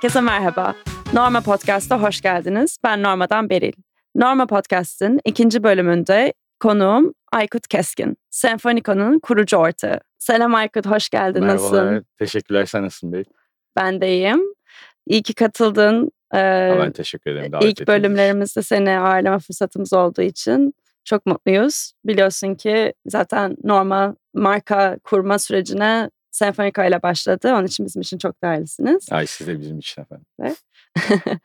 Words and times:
Herkese 0.00 0.20
merhaba. 0.20 0.74
Norma 1.12 1.40
Podcast'a 1.40 2.02
hoş 2.02 2.20
geldiniz. 2.20 2.78
Ben 2.84 3.02
Norma'dan 3.02 3.50
Beril. 3.50 3.72
Norma 4.14 4.46
Podcast'ın 4.46 5.20
ikinci 5.24 5.62
bölümünde 5.62 6.32
konuğum 6.60 7.14
Aykut 7.32 7.68
Keskin. 7.68 8.16
Senfoniko'nun 8.30 9.18
kurucu 9.18 9.56
ortağı. 9.56 10.00
Selam 10.18 10.54
Aykut, 10.54 10.86
hoş 10.86 11.08
geldin. 11.08 11.44
Merhabalar, 11.44 11.86
Nasılsın? 11.86 12.06
teşekkürler. 12.18 12.66
Sen 12.66 12.82
nasılsın 12.84 13.12
Bey? 13.12 13.24
Ben 13.76 14.00
de 14.00 14.08
iyiyim. 14.08 14.40
İyi 15.06 15.22
ki 15.22 15.34
katıldın. 15.34 16.10
Ee, 16.34 16.76
ben 16.80 16.92
teşekkür 16.92 17.30
ederim. 17.30 17.52
davet 17.52 17.64
ilk 17.64 17.88
bölümlerimizde 17.88 18.62
seni 18.62 18.98
ağırlama 18.98 19.38
fırsatımız 19.38 19.92
olduğu 19.92 20.22
için 20.22 20.74
çok 21.04 21.26
mutluyuz. 21.26 21.92
Biliyorsun 22.04 22.54
ki 22.54 22.92
zaten 23.06 23.56
Norma 23.64 24.16
marka 24.34 24.98
kurma 25.04 25.38
sürecine 25.38 26.10
Senfoniko 26.30 26.82
ile 26.82 27.02
başladı. 27.02 27.52
Onun 27.54 27.66
için 27.66 27.86
bizim 27.86 28.02
için 28.02 28.18
çok 28.18 28.42
değerlisiniz. 28.42 29.12
Ay 29.12 29.26
siz 29.26 29.46
de 29.46 29.60
bizim 29.60 29.78
için 29.78 30.02
efendim. 30.02 30.56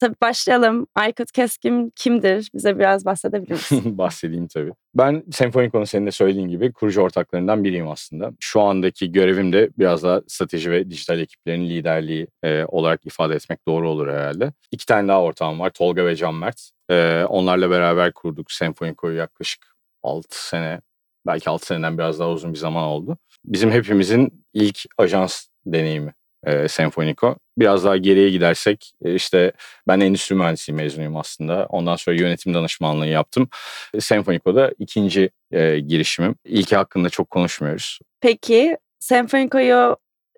Tabii 0.00 0.16
başlayalım. 0.22 0.86
Aykut 0.94 1.32
Keskin 1.32 1.92
kimdir? 1.96 2.50
Bize 2.54 2.78
biraz 2.78 3.04
bahsedebilir 3.04 3.52
misin? 3.52 3.82
Bahsedeyim 3.98 4.48
tabii. 4.48 4.72
Ben 4.94 5.24
Senfoniko'nun 5.32 5.84
senin 5.84 6.06
de 6.06 6.10
söylediğin 6.10 6.48
gibi 6.48 6.72
kurucu 6.72 7.00
ortaklarından 7.00 7.64
biriyim 7.64 7.88
aslında. 7.88 8.32
Şu 8.40 8.60
andaki 8.60 9.12
görevim 9.12 9.52
de 9.52 9.70
biraz 9.78 10.02
daha 10.02 10.20
strateji 10.26 10.70
ve 10.70 10.90
dijital 10.90 11.18
ekiplerin 11.18 11.68
liderliği 11.68 12.26
e, 12.42 12.64
olarak 12.64 13.06
ifade 13.06 13.34
etmek 13.34 13.68
doğru 13.68 13.90
olur 13.90 14.08
herhalde. 14.08 14.52
İki 14.70 14.86
tane 14.86 15.08
daha 15.08 15.22
ortağım 15.22 15.60
var. 15.60 15.70
Tolga 15.70 16.06
ve 16.06 16.16
Can 16.16 16.34
Mert. 16.34 16.70
E, 16.90 17.24
onlarla 17.28 17.70
beraber 17.70 18.12
kurduk 18.12 18.52
Senfoniko'yu 18.52 19.16
yaklaşık 19.16 19.76
6 20.02 20.48
sene, 20.48 20.80
belki 21.26 21.50
6 21.50 21.66
seneden 21.66 21.98
biraz 21.98 22.20
daha 22.20 22.30
uzun 22.30 22.52
bir 22.52 22.58
zaman 22.58 22.84
oldu. 22.84 23.18
Bizim 23.44 23.70
hepimizin 23.70 24.44
ilk 24.54 24.78
ajans 24.98 25.46
deneyimi 25.66 26.14
e, 26.46 26.68
Senfoniko. 26.68 27.36
Biraz 27.58 27.84
daha 27.84 27.96
geriye 27.96 28.30
gidersek 28.30 28.92
e, 29.04 29.14
işte 29.14 29.52
ben 29.88 30.00
endüstri 30.00 30.36
mühendisliği 30.36 30.76
mezunuyum 30.76 31.16
aslında. 31.16 31.66
Ondan 31.68 31.96
sonra 31.96 32.16
yönetim 32.16 32.54
danışmanlığı 32.54 33.06
yaptım. 33.06 33.48
E, 33.94 34.00
Senfoniko'da 34.00 34.72
ikinci 34.78 35.30
e, 35.50 35.78
girişimim. 35.80 36.34
İlki 36.44 36.76
hakkında 36.76 37.08
çok 37.08 37.30
konuşmuyoruz. 37.30 37.98
Peki 38.20 38.76
Senfoniko'yu 38.98 39.96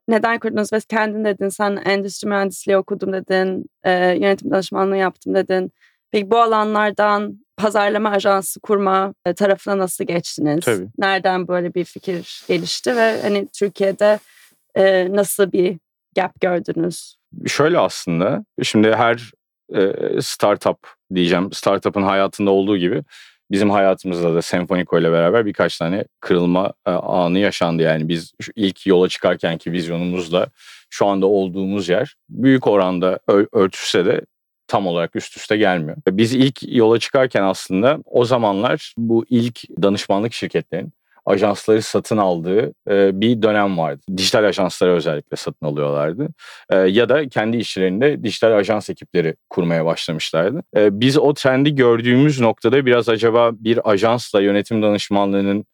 neden 0.09 0.39
kurdunuz 0.39 0.73
ve 0.73 0.79
kendin 0.89 1.25
dedin 1.25 1.49
sen 1.49 1.77
endüstri 1.85 2.29
mühendisliği 2.29 2.79
okudum 2.79 3.13
dedin, 3.13 3.67
e, 3.85 3.93
yönetim 3.93 4.51
danışmanlığı 4.51 4.97
yaptım 4.97 5.35
dedin. 5.35 5.73
Peki 6.15 6.31
bu 6.31 6.41
alanlardan 6.41 7.39
pazarlama 7.57 8.11
ajansı 8.11 8.61
kurma 8.61 9.15
e, 9.27 9.35
tarafına 9.35 9.79
nasıl 9.79 10.05
geçtiniz? 10.05 10.65
Tabii. 10.65 10.89
Nereden 10.99 11.49
böyle 11.49 11.75
bir 11.75 11.85
fikir 11.85 12.45
gelişti 12.49 12.97
ve 12.97 13.23
hani 13.23 13.49
Türkiye'de 13.59 14.19
e, 14.75 15.09
nasıl 15.11 15.53
bir 15.53 15.77
gap 16.17 16.41
gördünüz? 16.41 17.17
Şöyle 17.47 17.79
aslında 17.79 18.45
şimdi 18.63 18.95
her 18.95 19.31
e, 19.75 19.93
startup 20.21 20.79
diyeceğim 21.15 21.53
startup'ın 21.53 22.03
hayatında 22.03 22.51
olduğu 22.51 22.77
gibi 22.77 23.03
bizim 23.51 23.71
hayatımızda 23.71 24.35
da 24.35 24.43
Senfoniko 24.43 24.99
ile 24.99 25.13
beraber 25.13 25.47
birkaç 25.47 25.79
tane 25.79 26.05
kırılma 26.21 26.73
anı 26.85 27.39
yaşandı. 27.39 27.83
Yani 27.83 28.09
biz 28.09 28.33
ilk 28.57 28.87
yola 28.87 29.09
çıkarkenki 29.09 29.73
vizyonumuzla 29.73 30.47
şu 30.91 31.07
anda 31.07 31.27
olduğumuz 31.27 31.89
yer 31.89 32.15
büyük 32.29 32.67
oranda 32.67 33.19
örtüşse 33.53 34.07
de 34.07 34.21
tam 34.75 34.87
olarak 34.87 35.17
üst 35.17 35.37
üste 35.37 35.57
gelmiyor. 35.57 35.97
Biz 36.09 36.35
ilk 36.35 36.77
yola 36.77 36.99
çıkarken 36.99 37.43
aslında 37.43 37.99
o 38.05 38.25
zamanlar 38.25 38.95
bu 38.99 39.25
ilk 39.31 39.61
danışmanlık 39.83 40.33
şirketlerin 40.33 40.93
ajansları 41.27 41.83
satın 41.83 42.17
aldığı 42.17 42.73
e, 42.91 43.21
bir 43.21 43.43
dönem 43.43 43.79
vardı. 43.79 44.03
Dijital 44.17 44.45
ajansları 44.45 44.91
özellikle 44.93 45.37
satın 45.37 45.67
alıyorlardı. 45.67 46.29
E, 46.71 46.77
ya 46.77 47.09
da 47.09 47.29
kendi 47.29 47.57
işlerinde 47.57 48.25
dijital 48.25 48.53
ajans 48.57 48.91
ekipleri 48.91 49.37
kurmaya 49.51 49.87
başlamışlardı. 49.87 50.63
E, 50.77 51.01
biz 51.01 51.19
o 51.19 51.35
trendi 51.35 51.75
gördüğümüz 51.75 52.41
noktada 52.41 52.87
biraz 52.87 53.09
acaba 53.09 53.51
bir 53.55 53.91
ajansla 53.91 54.41
yönetim 54.41 54.83
danışmanlığının 54.83 55.65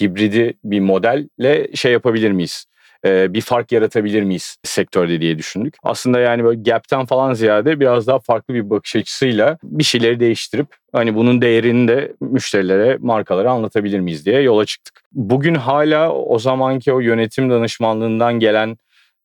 hibridi 0.00 0.54
bir 0.64 0.80
modelle 0.80 1.76
şey 1.76 1.92
yapabilir 1.92 2.30
miyiz? 2.30 2.66
E, 3.06 3.34
bir 3.34 3.40
fark 3.40 3.72
yaratabilir 3.72 4.22
miyiz 4.22 4.56
sektörde 4.64 5.20
diye 5.20 5.38
düşündük. 5.38 5.74
Aslında 5.82 6.20
yani 6.20 6.44
böyle 6.44 6.60
gap'ten 6.62 7.06
falan 7.06 7.34
ziyade 7.34 7.80
biraz 7.80 8.06
daha 8.06 8.18
farklı 8.18 8.54
bir 8.54 8.70
bakış 8.70 8.96
açısıyla 8.96 9.58
bir 9.62 9.84
şeyleri 9.84 10.20
değiştirip 10.20 10.66
hani 10.92 11.14
bunun 11.14 11.42
değerini 11.42 11.88
de 11.88 12.12
müşterilere, 12.20 12.96
markalara 13.00 13.50
anlatabilir 13.50 14.00
miyiz 14.00 14.26
diye 14.26 14.40
yola 14.40 14.64
çıktık. 14.64 15.02
Bugün 15.12 15.54
hala 15.54 16.12
o 16.12 16.38
zamanki 16.38 16.92
o 16.92 17.00
yönetim 17.00 17.50
danışmanlığından 17.50 18.34
gelen 18.34 18.76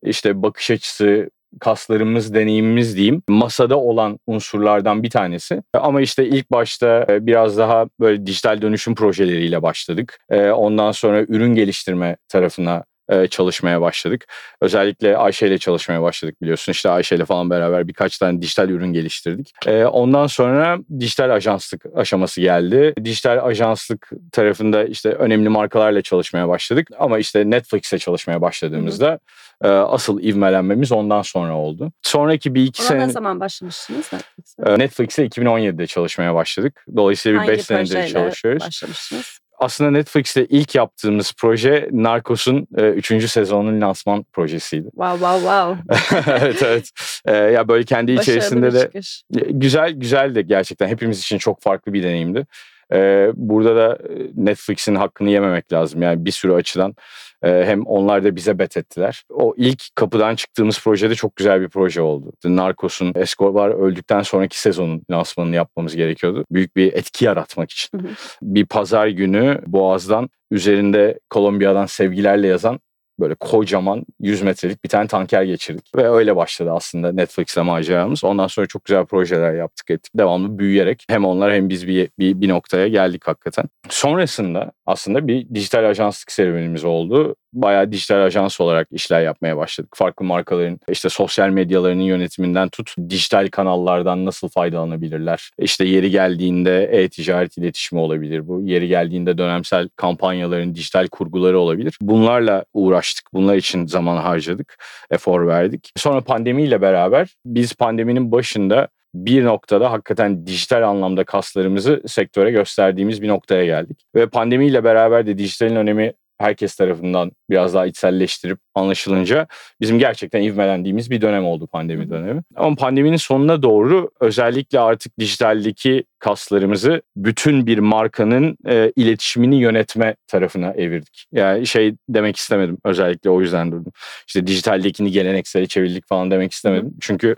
işte 0.04 0.42
bakış 0.42 0.72
açısı, 0.72 1.30
kaslarımız, 1.60 2.34
deneyimimiz 2.34 2.98
diyeyim 2.98 3.22
masada 3.28 3.80
olan 3.80 4.20
unsurlardan 4.28 5.04
bir 5.04 5.10
tanesi. 5.10 5.64
Ama 5.74 6.02
işte 6.02 6.26
ilk 6.26 6.52
başta 6.52 7.06
e, 7.10 7.26
biraz 7.26 7.58
daha 7.58 7.86
böyle 8.00 8.26
dijital 8.26 8.62
dönüşüm 8.62 8.96
projeleriyle 8.96 9.62
başladık. 9.62 10.20
E, 10.30 10.50
Ondan 10.50 10.92
sonra 10.92 11.22
ürün 11.22 11.56
geliştirme 11.56 12.18
tarafına 12.30 12.84
e, 13.10 13.28
çalışmaya 13.28 13.82
başladık. 13.82 14.26
Özellikle 14.62 15.18
Ayşe 15.18 15.48
ile 15.48 15.58
çalışmaya 15.58 16.02
başladık 16.02 16.42
biliyorsun. 16.42 16.72
İşte 16.72 16.90
Ayşe 16.90 17.16
ile 17.16 17.26
falan 17.26 17.50
beraber 17.50 17.88
birkaç 17.88 18.18
tane 18.18 18.42
dijital 18.42 18.70
ürün 18.70 18.94
geliştirdik. 18.94 19.52
E, 19.68 19.86
Ondan 19.86 20.28
sonra 20.28 20.78
dijital 21.00 21.30
ajanslık 21.30 21.86
aşaması 21.96 22.42
geldi. 22.42 22.94
Dijital 23.04 23.46
ajanslık 23.46 24.10
tarafında 24.32 24.84
işte 24.84 25.10
önemli 25.10 25.50
markalarla 25.50 26.02
çalışmaya 26.02 26.48
başladık. 26.48 26.88
Ama 27.00 27.20
işte 27.20 27.50
Netflix'e 27.50 27.98
çalışmaya 27.98 28.42
başladığımızda 28.42 29.20
e, 29.64 29.68
asıl 29.68 30.24
ivmelenmemiz 30.24 30.92
ondan 30.92 31.22
sonra 31.22 31.58
oldu. 31.58 31.92
Sonraki 32.02 32.56
bir 32.56 32.64
iki 32.64 32.82
Ona 32.82 32.88
sene 32.88 33.08
ne 33.08 33.12
zaman 33.12 33.40
başlamıştınız? 33.40 34.12
Netflix'e? 34.14 34.80
Netflix'e 34.80 35.26
2017'de 35.26 35.88
çalışmaya 35.88 36.36
başladık. 36.36 36.86
Dolayısıyla 36.96 37.42
bir 37.42 37.46
Hangi 37.46 37.58
5 37.58 37.66
senedir 37.66 38.08
çalışıyoruz 38.08 38.62
başlamıştınız? 38.62 39.40
Aslında 39.60 39.92
Netflix'te 39.92 40.46
ilk 40.46 40.76
yaptığımız 40.76 41.34
proje 41.38 41.90
Narcos'un 41.92 42.68
3. 42.78 43.30
sezonunun 43.30 43.82
lansman 43.82 44.24
projesiydi. 44.24 44.90
Wow 44.90 45.18
wow 45.18 45.40
wow. 45.40 45.96
evet 46.46 46.64
evet. 46.64 46.90
Ee, 47.26 47.36
ya 47.36 47.68
böyle 47.68 47.84
kendi 47.84 48.18
Başarılı 48.18 48.22
içerisinde 48.22 48.74
de 48.74 48.80
çıkış. 48.80 49.24
güzel 49.50 49.92
güzel 49.92 50.36
de 50.36 50.42
gerçekten 50.42 50.88
hepimiz 50.88 51.20
için 51.20 51.38
çok 51.38 51.62
farklı 51.62 51.94
bir 51.94 52.04
deneyimdi. 52.04 52.46
Ee, 52.94 53.32
burada 53.36 53.76
da 53.76 53.96
e, 53.96 54.32
Netflix'in 54.36 54.96
hakkını 54.96 55.30
yememek 55.30 55.74
lazım. 55.74 56.02
Yani 56.02 56.26
bir 56.26 56.32
sürü 56.32 56.54
açıdan 56.54 56.96
e, 57.44 57.66
hem 57.66 57.86
onlar 57.86 58.24
da 58.24 58.36
bize 58.36 58.60
bet 58.60 58.78
ettiler. 58.78 59.24
O 59.30 59.54
ilk 59.58 59.84
kapıdan 59.96 60.36
çıktığımız 60.36 60.84
projede 60.84 61.16
çok 61.16 61.36
güzel 61.36 61.62
bir 61.62 61.70
proje 61.70 62.02
oldu. 62.02 62.32
Narcos'un 62.46 63.14
Escobar 63.16 63.70
öldükten 63.70 64.22
sonraki 64.22 64.60
sezonun 64.60 65.02
lansmanını 65.12 65.56
yapmamız 65.56 65.96
gerekiyordu. 65.96 66.46
Büyük 66.52 66.76
bir 66.76 66.94
etki 66.94 67.26
yaratmak 67.26 67.72
için. 67.72 68.00
Hı 68.00 68.04
hı. 68.04 68.10
Bir 68.42 68.66
pazar 68.66 69.08
günü 69.08 69.62
Boğaz'dan 69.68 70.30
üzerinde 70.52 71.20
Kolombiya'dan 71.30 71.86
sevgilerle 71.86 72.48
yazan 72.48 72.80
böyle 73.20 73.36
kocaman 73.36 74.06
100 74.20 74.42
metrelik 74.42 74.84
bir 74.84 74.90
tane 74.90 75.08
tanker 75.08 75.44
geçirdik. 75.44 75.96
Ve 75.96 76.10
öyle 76.10 76.36
başladı 76.36 76.72
aslında 76.72 77.12
Netflix'le 77.12 77.58
maceramız. 77.58 78.24
Ondan 78.24 78.48
sonra 78.48 78.68
çok 78.68 78.86
güzel 78.86 79.06
projeler 79.06 79.54
yaptık 79.54 79.92
ettik. 79.92 80.14
Devamlı 80.16 80.60
büyüyerek 80.60 81.06
hem 81.10 81.26
onlar 81.26 81.54
hem 81.54 81.70
biz 81.70 81.88
bir, 81.88 82.10
bir, 82.20 82.42
bir 82.42 82.50
noktaya 82.50 82.88
geldik 82.88 83.28
hakikaten. 83.28 83.66
Sonrasında 83.90 84.72
aslında 84.86 85.28
bir 85.28 85.50
dijital 85.54 85.90
ajanslık 85.90 86.32
serüvenimiz 86.32 86.84
oldu. 86.84 87.36
Bayağı 87.54 87.92
dijital 87.92 88.24
ajans 88.24 88.62
olarak 88.62 88.88
işler 88.92 89.22
yapmaya 89.22 89.58
başladık. 89.58 89.94
Farklı 89.96 90.26
markaların 90.26 90.80
işte 90.90 91.10
sosyal 91.10 91.50
medyalarının 91.50 92.04
yönetiminden 92.04 92.70
tut 92.70 92.96
dijital 93.10 93.48
kanallardan 93.52 94.26
nasıl 94.26 94.50
faydalanabilirler? 94.50 95.52
İşte 95.60 95.86
yeri 95.86 96.12
geldiğinde 96.12 96.84
e-ticaret 96.84 97.58
iletişimi 97.58 98.02
olabilir 98.02 98.48
bu. 98.48 98.62
Yeri 98.62 98.88
geldiğinde 98.88 99.38
dönemsel 99.38 99.90
kampanyaların 99.96 100.76
dijital 100.76 101.08
kurguları 101.08 101.60
olabilir. 101.60 101.98
Bunlarla 102.02 102.66
uğraştık. 102.74 103.26
Bunlar 103.34 103.56
için 103.56 103.86
zaman 103.86 104.18
harcadık. 104.18 104.78
Efor 105.12 105.48
verdik. 105.48 105.92
Sonra 105.98 106.22
pandemiyle 106.22 106.82
beraber 106.82 107.36
biz 107.46 107.74
pandeminin 107.74 108.32
başında 108.32 108.88
bir 109.16 109.44
noktada 109.44 109.92
hakikaten 109.92 110.48
dijital 110.48 110.84
anlamda 110.90 111.24
kaslarımızı 111.24 112.02
sektöre 112.08 112.52
gösterdiğimiz 112.52 113.22
bir 113.22 113.28
noktaya 113.28 113.66
geldik. 113.66 114.06
Ve 114.16 114.30
pandemiyle 114.30 114.84
beraber 114.84 115.28
de 115.28 115.38
dijitalin 115.38 115.76
önemi 115.76 116.14
herkes 116.38 116.76
tarafından 116.76 117.32
biraz 117.50 117.74
daha 117.74 117.86
içselleştirip 117.86 118.60
anlaşılınca 118.76 119.48
bizim 119.82 120.00
gerçekten 120.00 120.42
ivmelendiğimiz 120.42 121.12
bir 121.12 121.22
dönem 121.22 121.46
oldu 121.46 121.68
pandemi 121.68 122.10
dönemi. 122.10 122.42
Ama 122.56 122.76
pandeminin 122.76 123.18
sonuna 123.18 123.64
doğru 123.64 124.12
özellikle 124.20 124.80
artık 124.80 125.20
dijitaldeki 125.20 126.04
kaslarımızı 126.20 127.02
bütün 127.16 127.68
bir 127.68 127.78
markanın 127.78 128.58
e, 128.68 128.92
iletişimini 128.96 129.56
yönetme 129.56 130.16
tarafına 130.28 130.72
evirdik. 130.72 131.26
Yani 131.32 131.68
şey 131.68 131.96
demek 132.10 132.36
istemedim 132.36 132.78
özellikle 132.86 133.30
o 133.30 133.42
yüzden 133.42 133.72
durdum. 133.72 133.92
İşte 134.28 134.48
dijitaldekini 134.48 135.12
geleneksele 135.12 135.68
çevirdik 135.68 136.08
falan 136.08 136.32
demek 136.32 136.52
istemedim. 136.52 136.94
Çünkü 137.02 137.36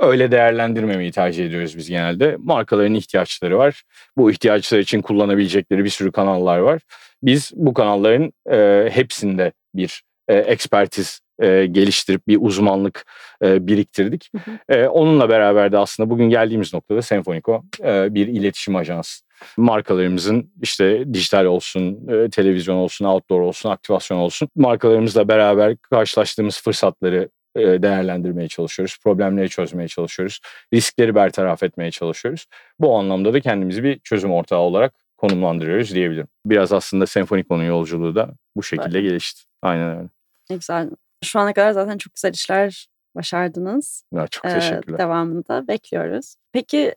öyle 0.00 0.30
değerlendirmemeyi 0.30 1.12
tercih 1.12 1.46
ediyoruz 1.46 1.76
biz 1.76 1.88
genelde. 1.88 2.36
Markaların 2.38 2.94
ihtiyaçları 2.94 3.58
var. 3.58 3.82
Bu 4.16 4.30
ihtiyaçlar 4.30 4.78
için 4.78 5.02
kullanabilecekleri 5.02 5.84
bir 5.84 5.90
sürü 5.90 6.12
kanallar 6.12 6.58
var. 6.58 6.82
Biz 7.22 7.52
bu 7.54 7.74
kanalların 7.74 8.32
e, 8.50 8.88
hepsinde 8.92 9.52
bir 9.74 10.02
e, 10.28 10.34
ekspertiz 10.34 11.20
e, 11.42 11.66
geliştirip 11.66 12.28
bir 12.28 12.38
uzmanlık 12.40 13.04
e, 13.44 13.66
biriktirdik. 13.66 14.30
E, 14.68 14.86
onunla 14.86 15.28
beraber 15.28 15.72
de 15.72 15.78
aslında 15.78 16.10
bugün 16.10 16.30
geldiğimiz 16.30 16.74
noktada 16.74 17.02
Senfonico 17.02 17.62
e, 17.84 18.14
bir 18.14 18.26
iletişim 18.26 18.76
ajansı. 18.76 19.24
Markalarımızın 19.56 20.52
işte 20.62 21.14
dijital 21.14 21.44
olsun, 21.44 22.08
e, 22.08 22.30
televizyon 22.30 22.76
olsun, 22.76 23.04
outdoor 23.04 23.40
olsun, 23.40 23.70
aktivasyon 23.70 24.18
olsun 24.18 24.48
markalarımızla 24.56 25.28
beraber 25.28 25.76
karşılaştığımız 25.76 26.62
fırsatları 26.62 27.28
değerlendirmeye 27.56 28.48
çalışıyoruz. 28.48 28.98
Problemleri 29.04 29.48
çözmeye 29.48 29.88
çalışıyoruz. 29.88 30.40
Riskleri 30.74 31.14
bertaraf 31.14 31.62
etmeye 31.62 31.90
çalışıyoruz. 31.90 32.46
Bu 32.78 32.98
anlamda 32.98 33.34
da 33.34 33.40
kendimizi 33.40 33.84
bir 33.84 33.98
çözüm 33.98 34.32
ortağı 34.32 34.58
olarak 34.58 34.94
konumlandırıyoruz 35.16 35.94
diyebilirim. 35.94 36.28
Biraz 36.46 36.72
aslında 36.72 37.06
Senfoniko'nun 37.06 37.64
yolculuğu 37.64 38.14
da 38.14 38.30
bu 38.56 38.62
şekilde 38.62 38.98
evet. 38.98 39.10
gelişti. 39.10 39.42
Aynen 39.62 39.98
öyle. 39.98 40.08
Ne 40.50 40.56
güzel. 40.56 40.90
Şu 41.24 41.40
ana 41.40 41.52
kadar 41.52 41.72
zaten 41.72 41.98
çok 41.98 42.14
güzel 42.14 42.32
işler 42.32 42.86
başardınız. 43.14 44.04
Ya, 44.12 44.26
çok 44.26 44.42
teşekkürler. 44.42 44.94
Ee, 44.94 44.98
devamında 44.98 45.68
bekliyoruz. 45.68 46.36
Peki 46.52 46.94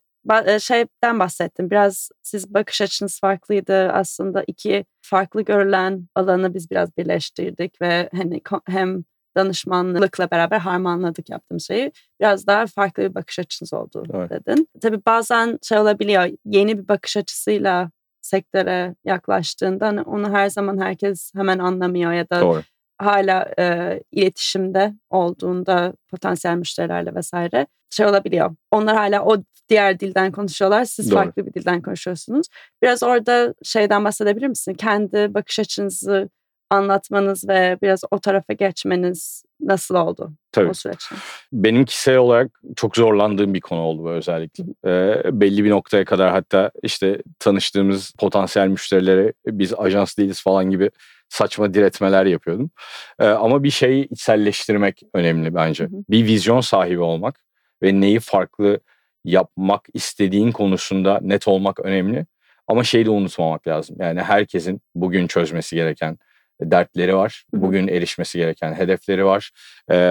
şeyden 0.60 1.20
bahsettim. 1.20 1.70
Biraz 1.70 2.10
siz 2.24 2.54
bakış 2.54 2.82
açınız 2.82 3.20
farklıydı. 3.20 3.90
Aslında 3.90 4.44
iki 4.48 4.86
farklı 5.02 5.42
görülen 5.42 6.08
alanı 6.16 6.54
biz 6.54 6.72
biraz 6.72 6.98
birleştirdik 6.98 7.82
ve 7.82 8.10
hani 8.18 8.42
hem 8.68 9.04
danışmanlıkla 9.38 10.32
beraber 10.32 10.60
harmanladık 10.60 11.30
yaptığım 11.30 11.60
şeyi. 11.60 11.92
Biraz 12.20 12.48
daha 12.48 12.66
farklı 12.66 13.04
bir 13.04 13.16
bakış 13.16 13.40
açınız 13.40 13.74
oldu 13.74 14.04
evet. 14.14 14.32
dedin. 14.32 14.68
Tabii 14.82 15.02
bazen 15.06 15.60
şey 15.64 15.78
olabiliyor. 15.78 16.30
Yeni 16.46 16.78
bir 16.78 16.88
bakış 16.88 17.18
açısıyla 17.18 17.92
sektöre 18.22 18.96
yaklaştığında 19.06 19.88
hani 19.88 20.02
onu 20.02 20.32
her 20.32 20.50
zaman 20.50 20.82
herkes 20.82 21.32
hemen 21.36 21.60
anlamıyor 21.60 22.12
ya 22.12 22.30
da 22.30 22.42
Doğru. 22.42 22.62
hala 22.98 23.54
e, 23.60 24.00
iletişimde 24.12 24.94
olduğunda 25.10 25.94
potansiyel 26.10 26.56
müşterilerle 26.56 27.16
vesaire 27.16 27.68
şey 27.90 28.06
olabiliyor. 28.06 28.56
Onlar 28.72 28.96
hala 28.96 29.26
o 29.26 29.38
diğer 29.70 30.00
dilden 30.00 30.32
konuşuyorlar. 30.32 30.86
Siz 30.86 31.12
Doğru. 31.12 31.20
farklı 31.20 31.46
bir 31.46 31.54
dilden 31.54 31.82
konuşuyorsunuz. 31.82 32.48
Biraz 32.82 33.04
orada 33.04 33.54
şeyden 33.64 34.06
bahsedebilir 34.06 34.48
misin? 34.48 34.74
Kendi 34.74 35.34
bakış 35.34 35.60
açınızı 35.60 36.30
anlatmanız 36.70 37.48
ve 37.48 37.78
biraz 37.82 38.04
o 38.12 38.20
tarafa 38.20 38.54
geçmeniz 38.54 39.44
nasıl 39.60 39.96
oldu 39.96 40.32
Tabii. 40.52 40.70
o 40.70 40.74
süreçte? 40.74 41.16
Benim 41.54 41.86
kişisel 41.86 42.18
olarak 42.18 42.62
çok 42.76 42.96
zorlandığım 42.96 43.54
bir 43.54 43.62
konu 43.62 43.80
oldu 43.80 44.04
bu 44.04 44.10
özellikle. 44.10 44.64
Ee, 44.86 45.22
belli 45.42 45.64
bir 45.64 45.70
noktaya 45.70 46.06
kadar 46.06 46.32
hatta 46.32 46.72
işte 46.84 47.22
tanıştığımız 47.40 48.14
potansiyel 48.20 48.68
müşterilere 48.68 49.34
biz 49.48 49.74
ajans 49.78 50.18
değiliz 50.18 50.44
falan 50.44 50.70
gibi 50.70 50.92
saçma 51.30 51.74
diretmeler 51.74 52.26
yapıyordum. 52.26 52.72
Ee, 53.20 53.26
ama 53.26 53.64
bir 53.64 53.72
şeyi 53.72 54.08
içselleştirmek 54.08 55.02
önemli 55.14 55.56
bence. 55.56 55.84
Hı 55.84 55.88
hı. 55.88 56.04
Bir 56.10 56.26
vizyon 56.26 56.62
sahibi 56.62 57.00
olmak 57.00 57.40
ve 57.84 58.02
neyi 58.02 58.20
farklı 58.20 58.80
yapmak 59.26 59.86
istediğin 59.94 60.52
konusunda 60.52 61.20
net 61.22 61.48
olmak 61.48 61.80
önemli. 61.80 62.26
Ama 62.68 62.84
şeyi 62.84 63.06
de 63.06 63.10
unutmamak 63.10 63.68
lazım. 63.68 63.96
Yani 64.00 64.22
herkesin 64.22 64.82
bugün 64.96 65.28
çözmesi 65.28 65.76
gereken 65.76 66.18
dertleri 66.62 67.16
var. 67.16 67.44
Bugün 67.54 67.88
erişmesi 67.88 68.38
gereken 68.38 68.74
hedefleri 68.74 69.26
var. 69.26 69.52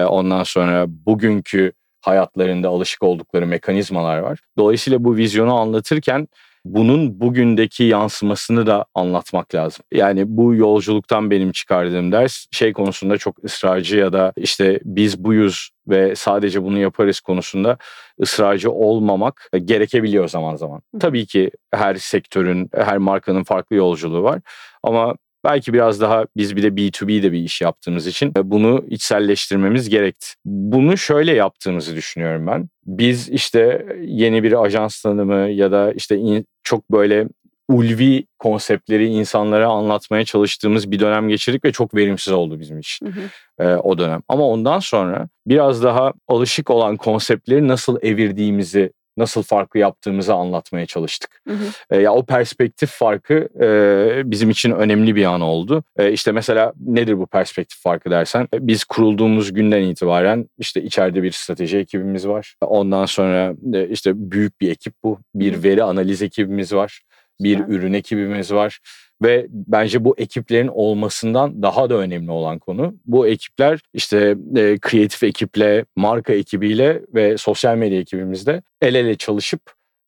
Ondan 0.09 0.43
sonra 0.43 0.85
bugünkü 0.87 1.71
hayatlarında 2.01 2.69
alışık 2.69 3.03
oldukları 3.03 3.47
mekanizmalar 3.47 4.17
var. 4.17 4.39
Dolayısıyla 4.57 5.03
bu 5.03 5.15
vizyonu 5.15 5.55
anlatırken 5.55 6.27
bunun 6.65 7.19
bugündeki 7.21 7.83
yansımasını 7.83 8.67
da 8.67 8.85
anlatmak 8.95 9.55
lazım. 9.55 9.85
Yani 9.91 10.23
bu 10.27 10.55
yolculuktan 10.55 11.31
benim 11.31 11.51
çıkardığım 11.51 12.11
ders 12.11 12.45
şey 12.51 12.73
konusunda 12.73 13.17
çok 13.17 13.43
ısrarcı 13.43 13.97
ya 13.97 14.13
da 14.13 14.33
işte 14.37 14.79
biz 14.83 15.23
buyuz 15.23 15.69
ve 15.87 16.15
sadece 16.15 16.63
bunu 16.63 16.79
yaparız 16.79 17.19
konusunda 17.19 17.77
ısrarcı 18.21 18.71
olmamak 18.71 19.49
gerekebiliyor 19.65 20.27
zaman 20.27 20.55
zaman. 20.55 20.81
Tabii 20.99 21.25
ki 21.25 21.51
her 21.73 21.95
sektörün, 21.95 22.69
her 22.73 22.97
markanın 22.97 23.43
farklı 23.43 23.75
yolculuğu 23.75 24.23
var 24.23 24.41
ama 24.83 25.15
Belki 25.47 25.73
biraz 25.73 26.01
daha 26.01 26.25
biz 26.37 26.55
bir 26.55 26.63
de 26.63 26.67
B2B'de 26.67 27.31
bir 27.31 27.39
iş 27.39 27.61
yaptığımız 27.61 28.07
için 28.07 28.33
bunu 28.43 28.85
içselleştirmemiz 28.89 29.89
gerekti. 29.89 30.27
Bunu 30.45 30.97
şöyle 30.97 31.33
yaptığımızı 31.33 31.95
düşünüyorum 31.95 32.47
ben. 32.47 32.69
Biz 32.85 33.29
işte 33.29 33.85
yeni 34.01 34.43
bir 34.43 34.63
ajans 34.63 35.01
tanımı 35.01 35.49
ya 35.49 35.71
da 35.71 35.93
işte 35.93 36.43
çok 36.63 36.91
böyle 36.91 37.27
ulvi 37.69 38.25
konseptleri 38.39 39.07
insanlara 39.07 39.67
anlatmaya 39.67 40.25
çalıştığımız 40.25 40.91
bir 40.91 40.99
dönem 40.99 41.29
geçirdik 41.29 41.65
ve 41.65 41.71
çok 41.71 41.95
verimsiz 41.95 42.33
oldu 42.33 42.59
bizim 42.59 42.79
için 42.79 43.07
hı 43.07 43.11
hı. 43.11 43.69
E, 43.69 43.75
o 43.77 43.97
dönem. 43.97 44.21
Ama 44.27 44.47
ondan 44.47 44.79
sonra 44.79 45.27
biraz 45.47 45.83
daha 45.83 46.13
alışık 46.27 46.69
olan 46.69 46.97
konseptleri 46.97 47.67
nasıl 47.67 47.97
evirdiğimizi 48.01 48.91
nasıl 49.17 49.43
farklı 49.43 49.79
yaptığımızı 49.79 50.33
anlatmaya 50.33 50.85
çalıştık. 50.85 51.41
Hı 51.47 51.53
hı. 51.53 51.65
E, 51.89 52.01
ya 52.01 52.13
o 52.13 52.25
perspektif 52.25 52.89
farkı 52.89 53.49
e, 53.61 54.31
bizim 54.31 54.49
için 54.49 54.71
önemli 54.71 55.15
bir 55.15 55.25
an 55.25 55.41
oldu. 55.41 55.83
E, 55.97 56.11
işte 56.11 56.31
mesela 56.31 56.73
nedir 56.85 57.17
bu 57.17 57.27
perspektif 57.27 57.81
farkı 57.81 58.11
dersen 58.11 58.47
biz 58.53 58.83
kurulduğumuz 58.83 59.53
günden 59.53 59.81
itibaren 59.81 60.49
işte 60.57 60.83
içeride 60.83 61.23
bir 61.23 61.31
strateji 61.31 61.77
ekibimiz 61.77 62.27
var. 62.27 62.55
Ondan 62.61 63.05
sonra 63.05 63.53
e, 63.73 63.87
işte 63.89 64.11
büyük 64.15 64.61
bir 64.61 64.71
ekip 64.71 64.93
bu. 65.03 65.19
Bir 65.35 65.63
veri 65.63 65.83
analiz 65.83 66.21
ekibimiz 66.21 66.73
var. 66.73 67.01
Bir 67.39 67.57
Güzel. 67.57 67.69
ürün 67.73 67.93
ekibimiz 67.93 68.53
var. 68.53 68.79
Ve 69.23 69.47
bence 69.49 70.05
bu 70.05 70.15
ekiplerin 70.17 70.67
olmasından 70.67 71.63
daha 71.63 71.89
da 71.89 71.95
önemli 71.95 72.31
olan 72.31 72.59
konu. 72.59 72.95
Bu 73.05 73.27
ekipler 73.27 73.79
işte 73.93 74.35
e, 74.55 74.77
kreatif 74.81 75.23
ekiple, 75.23 75.85
marka 75.95 76.33
ekibiyle 76.33 77.01
ve 77.13 77.37
sosyal 77.37 77.77
medya 77.77 77.99
ekibimizde 77.99 78.61
el 78.81 78.95
ele 78.95 79.15
çalışıp 79.15 79.61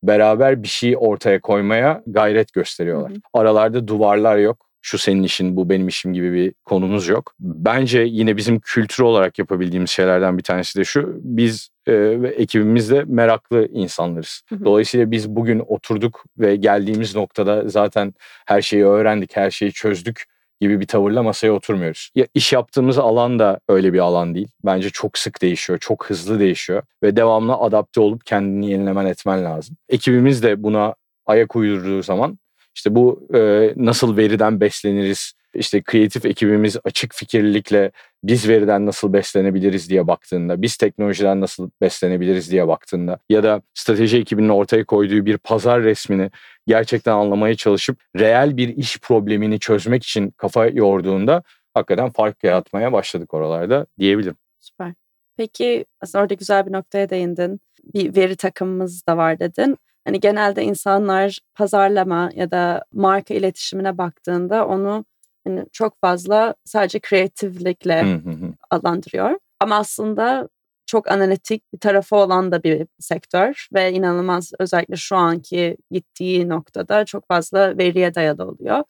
beraber 0.04 0.64
bir 0.64 0.68
şey 0.68 0.96
ortaya 0.98 1.42
koymaya 1.42 2.04
gayret 2.08 2.54
gösteriyorlar. 2.54 3.12
Hı 3.12 3.16
hı. 3.16 3.20
Aralarda 3.34 3.88
duvarlar 3.88 4.38
yok 4.38 4.69
şu 4.82 4.98
senin 4.98 5.24
işin 5.24 5.56
bu 5.56 5.70
benim 5.70 5.88
işim 5.88 6.14
gibi 6.14 6.34
bir 6.34 6.54
konumuz 6.66 7.08
yok. 7.08 7.34
Bence 7.40 8.00
yine 8.00 8.38
bizim 8.38 8.60
kültür 8.60 9.04
olarak 9.04 9.40
yapabildiğimiz 9.40 9.90
şeylerden 9.90 10.38
bir 10.38 10.44
tanesi 10.44 10.80
de 10.80 10.84
şu. 10.84 11.20
Biz 11.24 11.70
e, 11.88 12.22
ve 12.22 12.30
ekibimiz 12.30 12.92
de 12.92 13.04
meraklı 13.08 13.68
insanlarız. 13.68 14.42
Dolayısıyla 14.66 15.12
biz 15.12 15.30
bugün 15.30 15.60
oturduk 15.68 16.24
ve 16.38 16.56
geldiğimiz 16.56 17.16
noktada 17.16 17.70
zaten 17.70 18.14
her 18.46 18.62
şeyi 18.62 18.86
öğrendik, 18.86 19.38
her 19.38 19.52
şeyi 19.52 19.72
çözdük 19.72 20.24
gibi 20.62 20.80
bir 20.80 20.88
tavırla 20.88 21.24
masaya 21.24 21.52
oturmuyoruz. 21.52 22.10
Ya 22.16 22.28
iş 22.34 22.54
yaptığımız 22.54 22.98
alan 22.98 23.40
da 23.40 23.60
öyle 23.70 23.94
bir 23.94 24.00
alan 24.00 24.36
değil. 24.36 24.48
Bence 24.66 24.90
çok 24.90 25.18
sık 25.18 25.42
değişiyor, 25.42 25.80
çok 25.80 26.10
hızlı 26.10 26.40
değişiyor 26.40 26.84
ve 27.04 27.16
devamlı 27.16 27.54
adapte 27.54 28.02
olup 28.02 28.26
kendini 28.26 28.72
yenilemen 28.72 29.06
etmen 29.06 29.46
lazım. 29.46 29.78
Ekibimiz 29.90 30.44
de 30.44 30.64
buna 30.64 30.96
ayak 31.26 31.56
uydurduğu 31.56 32.04
zaman 32.04 32.40
işte 32.80 32.96
bu 32.96 33.28
e, 33.34 33.74
nasıl 33.76 34.18
veriden 34.18 34.60
besleniriz, 34.60 35.34
işte 35.54 35.82
kreatif 35.82 36.26
ekibimiz 36.26 36.78
açık 36.84 37.14
fikirlilikle 37.16 37.92
biz 38.24 38.50
veriden 38.50 38.86
nasıl 38.86 39.14
beslenebiliriz 39.14 39.90
diye 39.90 40.08
baktığında, 40.08 40.62
biz 40.62 40.78
teknolojiden 40.78 41.42
nasıl 41.42 41.70
beslenebiliriz 41.82 42.52
diye 42.52 42.68
baktığında 42.68 43.20
ya 43.30 43.44
da 43.44 43.62
strateji 43.74 44.18
ekibinin 44.18 44.50
ortaya 44.50 44.86
koyduğu 44.86 45.26
bir 45.26 45.38
pazar 45.38 45.84
resmini 45.84 46.32
gerçekten 46.68 47.14
anlamaya 47.14 47.56
çalışıp 47.56 48.00
reel 48.20 48.58
bir 48.58 48.78
iş 48.78 49.00
problemini 49.00 49.60
çözmek 49.60 50.04
için 50.04 50.32
kafa 50.32 50.68
yorduğunda 50.68 51.44
hakikaten 51.74 52.10
fark 52.10 52.44
yaratmaya 52.44 52.94
başladık 52.94 53.34
oralarda 53.34 53.86
diyebilirim. 54.00 54.36
Süper. 54.60 54.94
Peki 55.38 55.86
aslında 56.02 56.22
orada 56.22 56.34
güzel 56.34 56.66
bir 56.66 56.72
noktaya 56.72 57.10
değindin. 57.10 57.60
Bir 57.94 58.16
veri 58.16 58.36
takımımız 58.36 59.08
da 59.08 59.18
var 59.18 59.40
dedin. 59.40 59.78
Hani 60.10 60.20
genelde 60.20 60.64
insanlar 60.64 61.40
pazarlama 61.56 62.30
ya 62.36 62.52
da 62.52 62.84
marka 62.94 63.34
iletişimine 63.34 63.98
baktığında 63.98 64.68
onu 64.68 65.06
hani 65.48 65.66
çok 65.72 66.02
fazla 66.02 66.56
sadece 66.66 67.00
kreatiflikle 67.00 68.22
adlandırıyor. 68.70 69.40
Ama 69.60 69.76
aslında 69.76 70.50
çok 70.86 71.12
analitik 71.12 71.74
bir 71.74 71.80
tarafı 71.80 72.16
olan 72.16 72.52
da 72.52 72.64
bir 72.64 72.88
sektör 73.00 73.68
ve 73.74 73.92
inanılmaz 73.92 74.52
özellikle 74.60 74.96
şu 74.96 75.16
anki 75.16 75.78
gittiği 75.92 76.50
noktada 76.50 77.06
çok 77.06 77.28
fazla 77.28 77.78
veriye 77.78 78.16
dayalı 78.16 78.44
oluyor. 78.46 78.84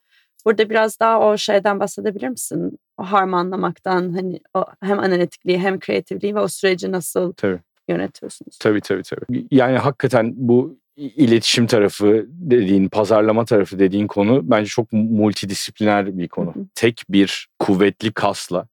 Burada 0.45 0.69
biraz 0.69 0.99
daha 0.99 1.19
o 1.19 1.37
şeyden 1.37 1.79
bahsedebilir 1.79 2.29
misin? 2.29 2.79
O 2.97 3.03
harmanlamaktan 3.03 4.13
hani 4.13 4.39
o 4.53 4.65
hem 4.81 4.99
analitikliği 4.99 5.59
hem 5.59 5.79
kreatifliği 5.79 6.35
ve 6.35 6.39
o 6.39 6.47
süreci 6.47 6.91
nasıl 6.91 7.33
tabii. 7.33 7.59
yönetiyorsunuz? 7.89 8.57
Tabii 8.59 8.81
tabii 8.81 9.03
tabii. 9.03 9.47
Yani 9.51 9.77
hakikaten 9.77 10.33
bu 10.35 10.79
iletişim 10.99 11.67
tarafı 11.67 12.25
dediğin, 12.29 12.89
pazarlama 12.89 13.45
tarafı 13.45 13.79
dediğin 13.79 14.07
konu 14.07 14.41
bence 14.43 14.69
çok 14.69 14.93
multidisipliner 14.93 16.17
bir 16.17 16.27
konu. 16.27 16.55
Hı 16.55 16.59
hı. 16.59 16.65
Tek 16.75 17.03
bir 17.09 17.47
kuvvetli 17.59 18.11
kasla 18.11 18.67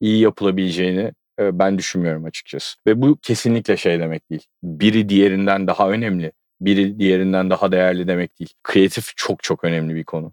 iyi 0.00 0.20
yapılabileceğini 0.20 1.12
e, 1.40 1.58
ben 1.58 1.78
düşünmüyorum 1.78 2.24
açıkçası. 2.24 2.76
Ve 2.86 3.02
bu 3.02 3.18
kesinlikle 3.22 3.76
şey 3.76 4.00
demek 4.00 4.30
değil. 4.30 4.44
Biri 4.62 5.08
diğerinden 5.08 5.66
daha 5.66 5.90
önemli, 5.90 6.32
biri 6.60 6.98
diğerinden 6.98 7.50
daha 7.50 7.72
değerli 7.72 8.08
demek 8.08 8.38
değil. 8.38 8.50
Kreatif 8.62 9.12
çok 9.16 9.42
çok 9.42 9.64
önemli 9.64 9.94
bir 9.94 10.04
konu. 10.04 10.32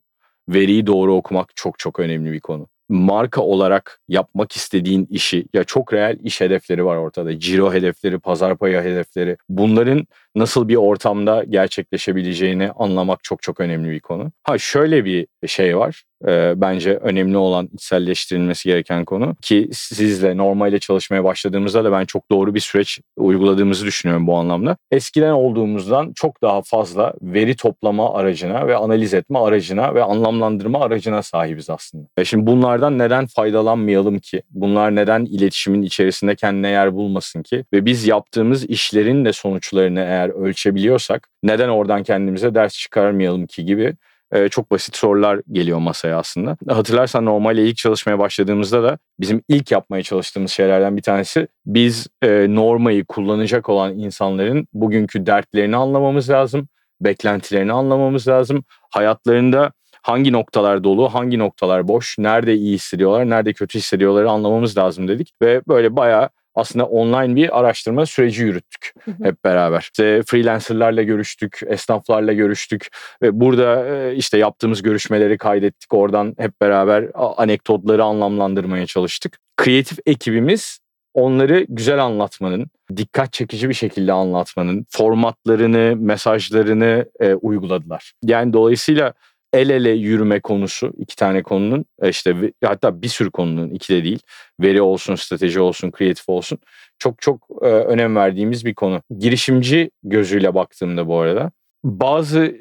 Veriyi 0.50 0.88
doğru 0.88 1.16
okumak 1.16 1.56
çok 1.56 1.80
çok 1.80 2.00
önemli 2.00 2.32
bir 2.32 2.40
konu. 2.40 2.68
marka 2.90 3.42
olarak 3.42 4.02
yapmak 4.08 4.52
istediğin 4.52 5.08
işi 5.10 5.46
ya 5.54 5.64
çok 5.64 5.94
reel 5.94 6.18
iş 6.24 6.42
hedefleri 6.42 6.86
var 6.86 6.98
ortada. 6.98 7.40
Ciro 7.40 7.74
hedefleri, 7.74 8.20
pazar 8.20 8.58
payı 8.58 8.78
hedefleri. 8.78 9.38
Bunların 9.50 10.08
nasıl 10.36 10.68
bir 10.68 10.76
ortamda 10.76 11.44
gerçekleşebileceğini 11.50 12.72
anlamak 12.72 13.24
çok 13.24 13.42
çok 13.42 13.60
önemli 13.60 13.92
bir 13.92 14.00
konu. 14.00 14.32
Ha 14.44 14.58
şöyle 14.58 15.06
bir 15.06 15.28
şey 15.48 15.78
var. 15.78 16.04
E, 16.28 16.54
bence 16.62 16.98
önemli 16.98 17.38
olan 17.38 17.70
içselleştirilmesi 17.74 18.70
gereken 18.70 19.06
konu 19.06 19.36
ki 19.42 19.70
sizle 19.74 20.38
normalde 20.38 20.80
çalışmaya 20.80 21.24
başladığımızda 21.24 21.84
da 21.84 21.92
ben 21.92 22.06
çok 22.06 22.32
doğru 22.32 22.56
bir 22.56 22.60
süreç 22.60 23.00
uyguladığımızı 23.18 23.86
düşünüyorum 23.86 24.28
bu 24.28 24.38
anlamda. 24.38 24.78
Eskiden 24.92 25.32
olduğumuzdan 25.32 26.14
çok 26.16 26.42
daha 26.42 26.62
fazla 26.62 27.14
veri 27.22 27.56
toplama 27.56 28.14
aracına 28.14 28.68
ve 28.68 28.76
analiz 28.76 29.14
etme 29.14 29.40
aracına 29.40 29.96
ve 29.96 30.04
anlamlandırma 30.04 30.82
aracına 30.82 31.24
sahibiz 31.24 31.70
aslında. 31.70 32.08
E 32.18 32.26
şimdi 32.26 32.48
bunlardan 32.48 33.00
neden 33.00 33.26
faydalanmayalım 33.26 34.20
ki? 34.20 34.42
Bunlar 34.52 34.96
neden 34.96 35.26
iletişimin 35.26 35.82
içerisinde 35.82 36.36
kendine 36.36 36.70
yer 36.70 36.94
bulmasın 36.94 37.44
ki? 37.44 37.66
Ve 37.74 37.86
biz 37.86 38.08
yaptığımız 38.08 38.66
işlerin 38.66 39.26
de 39.26 39.34
sonuçlarını 39.34 40.00
eğer 40.00 40.23
ölçebiliyorsak 40.30 41.30
neden 41.44 41.70
oradan 41.70 42.04
kendimize 42.04 42.56
ders 42.56 42.74
çıkarmayalım 42.74 43.48
ki 43.48 43.66
gibi 43.66 43.96
e, 44.34 44.50
çok 44.50 44.72
basit 44.72 44.96
sorular 44.96 45.42
geliyor 45.52 45.78
masaya 45.78 46.20
aslında. 46.20 46.58
Hatırlarsan 46.70 47.26
normalde 47.26 47.64
ilk 47.64 47.78
çalışmaya 47.78 48.20
başladığımızda 48.20 48.84
da 48.84 48.98
bizim 49.20 49.42
ilk 49.48 49.72
yapmaya 49.72 50.04
çalıştığımız 50.04 50.52
şeylerden 50.52 50.98
bir 50.98 51.02
tanesi 51.02 51.48
biz 51.66 52.08
e, 52.22 52.46
normayı 52.50 53.06
kullanacak 53.06 53.70
olan 53.70 54.00
insanların 54.00 54.68
bugünkü 54.74 55.26
dertlerini 55.26 55.76
anlamamız 55.76 56.30
lazım, 56.30 56.68
beklentilerini 57.02 57.74
anlamamız 57.74 58.28
lazım. 58.28 58.64
Hayatlarında 58.90 59.72
hangi 60.02 60.34
noktalar 60.34 60.84
dolu, 60.84 61.14
hangi 61.14 61.40
noktalar 61.40 61.88
boş, 61.88 62.18
nerede 62.20 62.56
iyi 62.56 62.76
hissediyorlar, 62.76 63.30
nerede 63.30 63.54
kötü 63.54 63.80
hissediyorları 63.80 64.30
anlamamız 64.30 64.78
lazım 64.78 65.08
dedik. 65.08 65.34
Ve 65.42 65.62
böyle 65.68 65.96
bayağı 65.96 66.30
aslında 66.56 66.86
online 66.86 67.36
bir 67.36 67.60
araştırma 67.60 68.06
süreci 68.06 68.44
yürüttük 68.44 68.94
hep 69.24 69.44
beraber. 69.44 69.80
İşte 69.80 70.22
freelancerlarla 70.26 71.04
görüştük, 71.04 71.60
esnaflarla 71.68 72.34
görüştük 72.34 72.88
ve 73.22 73.40
burada 73.40 74.12
işte 74.12 74.38
yaptığımız 74.38 74.82
görüşmeleri 74.82 75.38
kaydettik. 75.38 75.94
Oradan 75.94 76.36
hep 76.38 76.62
beraber 76.62 77.12
anekdotları 77.14 78.04
anlamlandırmaya 78.04 78.86
çalıştık. 78.86 79.38
Kreatif 79.58 80.00
ekibimiz 80.06 80.80
onları 81.14 81.66
güzel 81.70 82.04
anlatmanın, 82.04 82.68
dikkat 82.98 83.34
çekici 83.34 83.70
bir 83.70 83.74
şekilde 83.74 84.14
anlatmanın 84.14 84.86
formatlarını, 84.90 85.96
mesajlarını 85.96 87.06
e, 87.20 87.34
uyguladılar. 87.34 88.14
Yani 88.24 88.54
dolayısıyla 88.54 89.14
el 89.54 89.70
ele 89.70 89.92
yürüme 89.92 90.40
konusu 90.40 90.94
iki 90.98 91.16
tane 91.16 91.44
konunun 91.44 91.86
e, 92.02 92.10
işte 92.10 92.36
hatta 92.64 93.02
bir 93.02 93.08
sürü 93.08 93.32
konunun 93.32 93.70
iki 93.70 93.94
de 93.94 94.04
değil 94.04 94.20
veri 94.62 94.82
olsun 94.82 95.16
strateji 95.16 95.60
olsun 95.60 95.92
kreatif 95.92 96.30
olsun 96.30 96.60
çok 97.00 97.22
çok 97.22 97.48
e, 97.62 97.66
önem 97.66 98.16
verdiğimiz 98.16 98.66
bir 98.66 98.74
konu. 98.74 99.02
Girişimci 99.20 99.92
gözüyle 100.04 100.56
baktığımda 100.56 101.08
bu 101.08 101.20
arada 101.20 101.52
bazı 101.84 102.56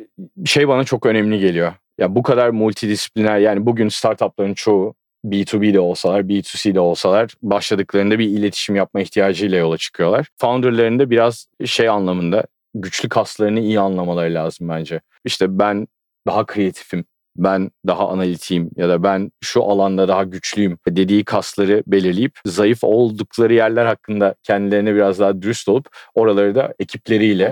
şey 0.44 0.68
bana 0.68 0.84
çok 0.84 1.06
önemli 1.06 1.38
geliyor. 1.38 1.72
Ya 1.99 2.14
bu 2.14 2.22
kadar 2.22 2.50
multidisipliner 2.50 3.38
yani 3.38 3.66
bugün 3.66 3.88
startupların 3.88 4.54
çoğu 4.54 4.94
B2B 5.25 5.75
de 5.75 5.80
olsalar, 5.80 6.20
B2C 6.20 6.75
de 6.75 6.80
olsalar 6.80 7.34
başladıklarında 7.42 8.18
bir 8.18 8.28
iletişim 8.28 8.76
yapma 8.76 9.00
ihtiyacıyla 9.00 9.58
yola 9.58 9.78
çıkıyorlar. 9.78 10.26
Founder'ların 10.40 11.11
biraz 11.11 11.46
şey 11.64 11.88
anlamında 11.88 12.44
güçlü 12.75 13.08
kaslarını 13.08 13.61
iyi 13.61 13.80
anlamaları 13.80 14.34
lazım 14.34 14.68
bence. 14.68 15.00
İşte 15.25 15.58
ben 15.58 15.87
daha 16.26 16.47
kreatifim, 16.47 17.05
ben 17.37 17.71
daha 17.87 18.09
analitiğim 18.09 18.71
ya 18.76 18.88
da 18.88 19.02
ben 19.02 19.33
şu 19.41 19.62
alanda 19.62 20.09
daha 20.09 20.25
güçlüyüm 20.25 20.79
dediği 20.88 21.25
kasları 21.25 21.83
belirleyip 21.87 22.38
zayıf 22.47 22.85
oldukları 22.85 23.55
yerler 23.55 23.87
hakkında 23.87 24.35
kendilerine 24.43 24.95
biraz 24.95 25.19
daha 25.19 25.43
dürüst 25.43 25.69
olup 25.69 25.88
oraları 26.14 26.55
da 26.55 26.75
ekipleriyle 26.79 27.50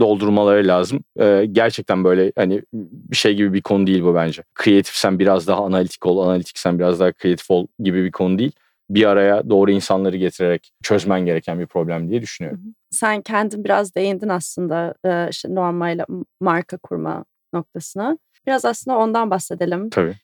doldurmaları 0.00 0.68
lazım. 0.68 1.00
Ee, 1.20 1.46
gerçekten 1.52 2.04
böyle 2.04 2.32
hani 2.36 2.62
bir 2.72 3.16
şey 3.16 3.34
gibi 3.34 3.52
bir 3.52 3.62
konu 3.62 3.86
değil 3.86 4.02
bu 4.02 4.14
bence. 4.14 4.42
Kreatifsen 4.54 5.18
biraz 5.18 5.46
daha 5.46 5.64
analitik 5.64 6.06
ol, 6.06 6.18
analitiksen 6.18 6.78
biraz 6.78 7.00
daha 7.00 7.12
kreatif 7.12 7.50
ol 7.50 7.66
gibi 7.78 8.04
bir 8.04 8.12
konu 8.12 8.38
değil 8.38 8.52
bir 8.90 9.04
araya 9.04 9.50
doğru 9.50 9.70
insanları 9.70 10.16
getirerek 10.16 10.72
çözmen 10.82 11.26
gereken 11.26 11.60
bir 11.60 11.66
problem 11.66 12.10
diye 12.10 12.22
düşünüyorum. 12.22 12.60
Sen 12.90 13.22
kendin 13.22 13.64
biraz 13.64 13.94
değindin 13.94 14.28
aslında 14.28 14.94
işte 15.30 15.54
normal 15.54 15.98
marka 16.40 16.76
kurma 16.76 17.24
noktasına. 17.56 18.18
Biraz 18.46 18.64
aslında 18.64 18.98
ondan 18.98 19.30
bahsedelim. 19.30 19.90
Tabii. 19.90 20.14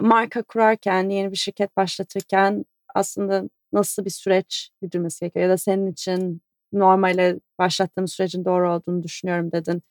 Marka 0.00 0.42
kurarken, 0.42 1.08
yeni 1.08 1.32
bir 1.32 1.36
şirket 1.36 1.76
başlatırken 1.76 2.64
aslında 2.94 3.44
nasıl 3.72 4.04
bir 4.04 4.10
süreç 4.10 4.70
güdülmesi 4.82 5.20
gerekiyor? 5.20 5.42
Ya 5.42 5.50
da 5.50 5.56
senin 5.56 5.86
için 5.86 6.42
normale 6.72 7.40
başlattığım 7.58 8.08
sürecin 8.08 8.44
doğru 8.44 8.72
olduğunu 8.72 9.02
düşünüyorum 9.02 9.52
dedin. 9.52 9.82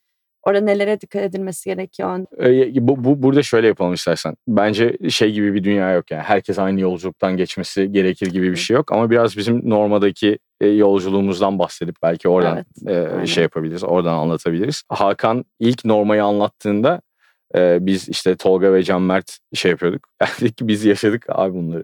Orada 0.44 0.62
nelere 0.62 1.01
dikkat 1.01 1.24
edilmesi 1.24 1.70
gerekiyor? 1.70 2.25
Ee, 2.39 2.88
bu, 2.88 3.03
bu 3.03 3.24
burada 3.24 3.44
şöyle 3.44 3.68
yapalım 3.68 3.94
istersen. 3.94 4.36
Bence 4.48 4.98
şey 5.10 5.32
gibi 5.32 5.53
bir 5.53 5.63
dünya 5.63 5.91
yok 5.91 6.12
yani. 6.12 6.24
Herkes 6.24 6.60
aynı 6.60 6.79
yolculuktan 6.79 7.38
geçmesi 7.38 7.91
gerekir 7.91 8.27
gibi 8.27 8.51
bir 8.51 8.56
şey 8.56 8.75
yok. 8.75 8.91
Ama 8.91 9.10
biraz 9.10 9.38
bizim 9.38 9.70
Norma'daki 9.70 10.39
yolculuğumuzdan 10.65 11.59
bahsedip 11.59 11.95
belki 12.03 12.29
oradan 12.29 12.65
evet, 12.87 13.23
e, 13.23 13.27
şey 13.27 13.43
yapabiliriz. 13.43 13.83
Oradan 13.83 14.13
anlatabiliriz. 14.13 14.83
Hakan 14.89 15.45
ilk 15.59 15.85
Norma'yı 15.85 16.23
anlattığında 16.23 17.01
e, 17.55 17.77
biz 17.81 18.09
işte 18.09 18.35
Tolga 18.35 18.73
ve 18.73 18.83
Can 18.83 19.01
Mert 19.01 19.37
şey 19.53 19.71
yapıyorduk. 19.71 20.07
Yani 20.21 20.51
biz 20.61 20.85
yaşadık 20.85 21.25
abi 21.29 21.53
bunları 21.53 21.83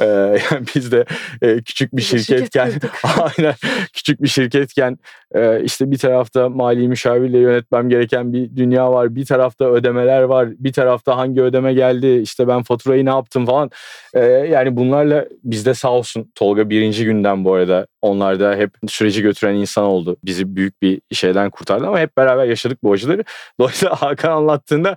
ee, 0.00 0.04
yani 0.50 0.66
biz 0.74 0.92
de 0.92 1.04
e, 1.42 1.56
küçük 1.56 1.96
bir 1.96 2.02
şirketken 2.02 2.72
aynen 3.18 3.54
küçük 3.92 4.22
bir 4.22 4.28
şirketken 4.28 4.98
e, 5.34 5.62
işte 5.64 5.90
bir 5.90 5.98
tarafta 5.98 6.48
mali 6.48 6.88
müşavirle 6.88 7.38
yönetmem 7.38 7.88
gereken 7.88 8.32
bir 8.32 8.56
dünya 8.56 8.92
var. 8.92 9.14
Bir 9.14 9.24
tarafta 9.24 9.64
ödemeler 9.64 10.22
var. 10.22 10.48
Bir 10.58 10.72
tarafta 10.72 11.16
hangi 11.16 11.42
ödeme 11.42 11.74
geldi 11.74 12.20
işte 12.22 12.48
ben 12.48 12.62
faturayı 12.62 13.04
ne 13.04 13.10
yaptım 13.10 13.46
falan. 13.46 13.70
E, 14.14 14.20
yani 14.24 14.76
bunlarla 14.76 15.24
bizde 15.44 15.74
sağ 15.74 15.90
olsun 15.90 16.32
Tolga 16.34 16.70
birinci 16.70 17.04
günden 17.04 17.44
bu 17.44 17.54
arada 17.54 17.86
onlar 18.02 18.40
da 18.40 18.56
hep 18.56 18.70
süreci 18.88 19.22
götüren 19.22 19.54
insan 19.54 19.84
oldu. 19.84 20.16
Bizi 20.24 20.56
büyük 20.56 20.82
bir 20.82 21.00
şeyden 21.12 21.50
kurtardı 21.50 21.86
ama 21.86 22.00
hep 22.00 22.16
beraber 22.16 22.44
yaşadık 22.44 22.78
bu 22.82 22.92
acıları. 22.92 23.24
Dolayısıyla 23.60 23.94
Hakan 24.02 24.32
anlattığında 24.32 24.96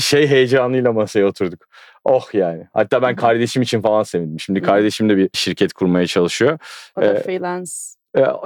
şey 0.00 0.28
heyecanıyla 0.28 0.92
masaya 0.92 1.26
oturduk. 1.26 1.66
Oh 2.08 2.34
yani. 2.34 2.66
Hatta 2.72 3.02
ben 3.02 3.16
kardeşim 3.16 3.62
için 3.62 3.82
falan 3.82 4.02
sevindim. 4.02 4.40
Şimdi 4.40 4.62
kardeşim 4.62 5.08
de 5.08 5.16
bir 5.16 5.30
şirket 5.32 5.72
kurmaya 5.72 6.06
çalışıyor. 6.06 6.58
O 6.96 7.02
da 7.02 7.14
ee, 7.14 7.22
freelance. 7.22 7.70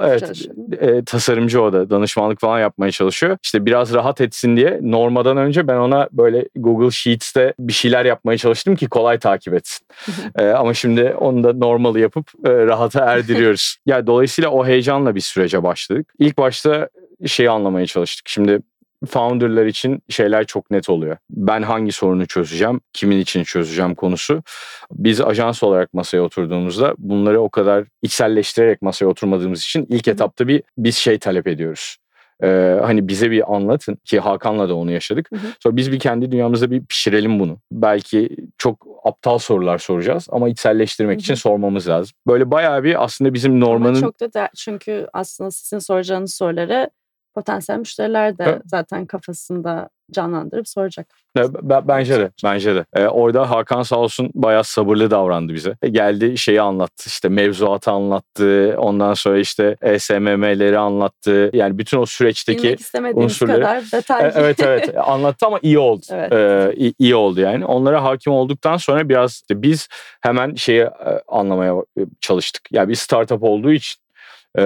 Evet, 0.01 0.47
e, 0.81 1.05
tasarımcı 1.05 1.61
o 1.61 1.73
da 1.73 1.89
danışmanlık 1.89 2.39
falan 2.39 2.59
yapmaya 2.59 2.91
çalışıyor. 2.91 3.37
İşte 3.43 3.65
biraz 3.65 3.93
rahat 3.93 4.21
etsin 4.21 4.57
diye 4.57 4.79
normadan 4.81 5.37
önce 5.37 5.67
ben 5.67 5.77
ona 5.77 6.09
böyle 6.11 6.45
Google 6.55 6.91
Sheets'te 6.91 7.53
bir 7.59 7.73
şeyler 7.73 8.05
yapmaya 8.05 8.37
çalıştım 8.37 8.75
ki 8.75 8.87
kolay 8.87 9.19
takip 9.19 9.53
etsin. 9.53 9.87
e, 10.37 10.45
ama 10.45 10.73
şimdi 10.73 11.15
onu 11.19 11.43
da 11.43 11.53
normalı 11.53 11.99
yapıp 11.99 12.31
e, 12.45 12.49
rahata 12.49 13.05
erdiriyoruz. 13.05 13.77
yani 13.85 14.07
dolayısıyla 14.07 14.49
o 14.49 14.65
heyecanla 14.65 15.15
bir 15.15 15.21
sürece 15.21 15.63
başladık. 15.63 16.13
İlk 16.19 16.37
başta 16.37 16.89
şeyi 17.25 17.49
anlamaya 17.49 17.85
çalıştık. 17.85 18.29
Şimdi 18.29 18.59
founderlar 19.09 19.65
için 19.65 20.03
şeyler 20.09 20.45
çok 20.45 20.71
net 20.71 20.89
oluyor. 20.89 21.17
Ben 21.29 21.61
hangi 21.61 21.91
sorunu 21.91 22.27
çözeceğim, 22.27 22.81
kimin 22.93 23.19
için 23.19 23.43
çözeceğim 23.43 23.95
konusu. 23.95 24.43
Biz 24.91 25.21
ajans 25.21 25.63
olarak 25.63 25.93
masaya 25.93 26.21
oturduğumuzda 26.21 26.95
bunları 26.97 27.41
o 27.41 27.49
kadar 27.49 27.85
içselleştirerek 28.01 28.81
masaya 28.81 29.05
oturmadığımız 29.05 29.61
için 29.61 29.87
ilk 29.89 30.07
etapta 30.07 30.47
bir 30.47 30.63
biz 30.77 30.95
şey 30.95 31.19
talep 31.19 31.47
ediyoruz. 31.47 31.97
Ee, 32.43 32.77
hani 32.81 33.07
bize 33.07 33.31
bir 33.31 33.55
anlatın 33.55 33.95
ki 33.95 34.19
Hakan'la 34.19 34.69
da 34.69 34.75
onu 34.75 34.91
yaşadık. 34.91 35.31
Hı 35.31 35.35
hı. 35.35 35.47
Sonra 35.59 35.75
biz 35.75 35.91
bir 35.91 35.99
kendi 35.99 36.31
dünyamızda 36.31 36.71
bir 36.71 36.85
pişirelim 36.85 37.39
bunu. 37.39 37.57
Belki 37.71 38.37
çok 38.57 38.87
aptal 39.03 39.37
sorular 39.37 39.77
soracağız 39.77 40.27
ama 40.31 40.49
içselleştirmek 40.49 41.15
hı 41.15 41.17
hı. 41.17 41.21
için 41.21 41.33
sormamız 41.33 41.87
lazım. 41.87 42.13
Böyle 42.27 42.51
bayağı 42.51 42.83
bir 42.83 43.03
aslında 43.03 43.33
bizim 43.33 43.59
Norman'ın... 43.59 43.95
Ama 43.95 43.99
çok 44.01 44.19
da 44.19 44.33
der, 44.33 44.49
çünkü 44.55 45.07
aslında 45.13 45.51
sizin 45.51 45.79
soracağınız 45.79 46.33
soruları 46.33 46.89
potansiyel 47.33 47.79
müşteriler 47.79 48.37
de 48.37 48.43
evet. 48.43 48.61
zaten 48.65 49.05
kafasında 49.05 49.89
canlandırıp 50.11 50.67
soracak. 50.67 51.07
bence 51.87 52.19
de, 52.19 52.31
bence 52.43 52.75
de. 52.75 52.85
Ee, 52.95 53.05
orada 53.05 53.49
Hakan 53.49 53.83
sağ 53.83 53.95
olsun 53.95 54.29
bayağı 54.33 54.63
sabırlı 54.63 55.11
davrandı 55.11 55.53
bize. 55.53 55.75
E, 55.81 55.89
geldi 55.89 56.37
şeyi 56.37 56.61
anlattı, 56.61 57.03
işte 57.07 57.29
mevzuatı 57.29 57.91
anlattı, 57.91 58.75
ondan 58.77 59.13
sonra 59.13 59.39
işte 59.39 59.75
SMM'leri 59.99 60.77
anlattı. 60.77 61.49
Yani 61.53 61.77
bütün 61.77 61.97
o 61.97 62.05
süreçteki 62.05 62.63
Bilmek 62.63 62.79
istemediğimiz 62.79 63.25
unsurları. 63.25 63.61
kadar 63.61 63.83
detaylı. 63.91 64.27
E, 64.27 64.31
evet 64.35 64.59
evet 64.59 64.97
anlattı 64.97 65.45
ama 65.45 65.59
iyi 65.61 65.79
oldu. 65.79 66.01
Evet. 66.11 66.33
Ee, 66.33 66.73
iyi, 66.75 66.93
iyi 66.99 67.15
oldu 67.15 67.41
yani. 67.41 67.65
Onlara 67.65 68.03
hakim 68.03 68.33
olduktan 68.33 68.77
sonra 68.77 69.09
biraz 69.09 69.31
işte 69.31 69.61
biz 69.61 69.87
hemen 70.21 70.55
şeyi 70.55 70.81
e, 70.81 71.21
anlamaya 71.27 71.75
çalıştık. 72.21 72.61
Yani 72.71 72.89
bir 72.89 72.95
startup 72.95 73.43
olduğu 73.43 73.71
için 73.71 74.01
e, 74.57 74.63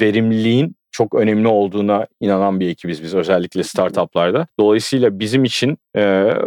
verimliliğin 0.00 0.76
çok 0.94 1.14
önemli 1.14 1.48
olduğuna 1.48 2.06
inanan 2.20 2.60
bir 2.60 2.68
ekibiz 2.68 3.02
biz 3.02 3.14
özellikle 3.14 3.62
startuplarda. 3.62 4.46
Dolayısıyla 4.60 5.18
bizim 5.18 5.44
için 5.44 5.78
e, 5.96 6.00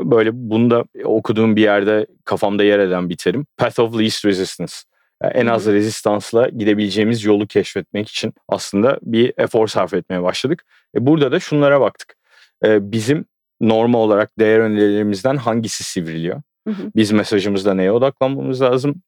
böyle 0.03 0.29
bunu 0.33 0.69
da 0.69 0.85
okuduğum 1.03 1.55
bir 1.55 1.61
yerde 1.61 2.07
kafamda 2.25 2.63
yer 2.63 2.79
eden 2.79 3.09
bir 3.09 3.17
terim. 3.17 3.45
Path 3.57 3.79
of 3.79 3.99
Least 3.99 4.25
Resistance. 4.25 4.73
Yani 5.23 5.33
en 5.33 5.45
az 5.45 5.67
rezistansla 5.67 6.49
gidebileceğimiz 6.49 7.23
yolu 7.25 7.47
keşfetmek 7.47 8.09
için 8.09 8.33
aslında 8.47 8.99
bir 9.01 9.33
efor 9.37 9.67
sarf 9.67 9.93
etmeye 9.93 10.23
başladık. 10.23 10.65
E 10.95 11.05
burada 11.05 11.31
da 11.31 11.39
şunlara 11.39 11.81
baktık. 11.81 12.17
E, 12.65 12.91
bizim 12.91 13.25
normal 13.61 13.99
olarak 13.99 14.39
değer 14.39 14.59
önerilerimizden 14.59 15.35
hangisi 15.35 15.83
sivriliyor? 15.83 16.41
Biz 16.95 17.11
mesajımızda 17.11 17.73
neye 17.73 17.91
odaklanmamız 17.91 18.61
lazım? 18.61 19.01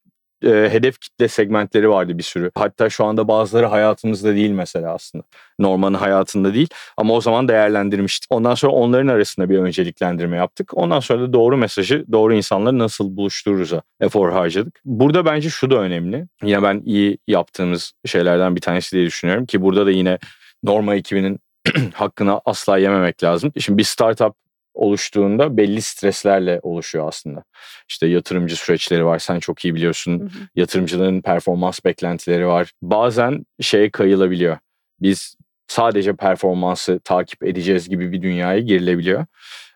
E, 0.44 0.48
hedef 0.48 1.00
kitle 1.00 1.28
segmentleri 1.28 1.90
vardı 1.90 2.18
bir 2.18 2.22
sürü. 2.22 2.50
Hatta 2.54 2.90
şu 2.90 3.04
anda 3.04 3.28
bazıları 3.28 3.66
hayatımızda 3.66 4.34
değil 4.34 4.50
mesela 4.50 4.94
aslında. 4.94 5.24
Norman'ın 5.58 5.98
hayatında 5.98 6.54
değil 6.54 6.68
ama 6.96 7.14
o 7.14 7.20
zaman 7.20 7.48
değerlendirmiştik. 7.48 8.32
Ondan 8.32 8.54
sonra 8.54 8.72
onların 8.72 9.08
arasında 9.08 9.50
bir 9.50 9.58
önceliklendirme 9.58 10.36
yaptık. 10.36 10.70
Ondan 10.74 11.00
sonra 11.00 11.22
da 11.22 11.32
doğru 11.32 11.56
mesajı 11.56 12.04
doğru 12.12 12.34
insanları 12.34 12.78
nasıl 12.78 13.16
buluştururuz'a 13.16 13.82
efor 14.00 14.32
harcadık. 14.32 14.80
Burada 14.84 15.24
bence 15.24 15.50
şu 15.50 15.70
da 15.70 15.76
önemli. 15.76 16.26
Yine 16.42 16.62
ben 16.62 16.82
iyi 16.84 17.18
yaptığımız 17.28 17.92
şeylerden 18.06 18.56
bir 18.56 18.60
tanesi 18.60 18.96
diye 18.96 19.06
düşünüyorum 19.06 19.46
ki 19.46 19.62
burada 19.62 19.86
da 19.86 19.90
yine 19.90 20.18
Norma 20.62 20.94
ekibinin 20.94 21.40
hakkını 21.94 22.40
asla 22.44 22.78
yememek 22.78 23.24
lazım. 23.24 23.52
Şimdi 23.58 23.78
bir 23.78 23.84
startup 23.84 24.34
oluştuğunda 24.80 25.56
belli 25.56 25.82
streslerle 25.82 26.60
oluşuyor 26.62 27.08
aslında. 27.08 27.44
İşte 27.88 28.06
yatırımcı 28.06 28.56
süreçleri 28.56 29.04
var 29.04 29.18
sen 29.18 29.40
çok 29.40 29.64
iyi 29.64 29.74
biliyorsun. 29.74 30.20
Hı 30.20 30.24
hı. 30.24 30.28
Yatırımcıların 30.54 31.20
performans 31.20 31.84
beklentileri 31.84 32.46
var. 32.46 32.72
Bazen 32.82 33.46
şeye 33.60 33.90
kayılabiliyor. 33.90 34.58
Biz 35.00 35.36
sadece 35.68 36.16
performansı 36.16 37.00
takip 37.04 37.44
edeceğiz 37.44 37.88
gibi 37.88 38.12
bir 38.12 38.22
dünyaya 38.22 38.58
girilebiliyor. 38.58 39.26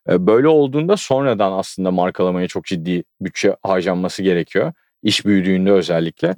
Böyle 0.08 0.48
olduğunda 0.48 0.96
sonradan 0.96 1.52
aslında 1.52 1.90
markalamaya 1.90 2.48
çok 2.48 2.64
ciddi 2.64 3.04
bütçe 3.20 3.56
harcanması 3.62 4.22
gerekiyor. 4.22 4.72
İş 5.02 5.26
büyüdüğünde 5.26 5.72
özellikle. 5.72 6.34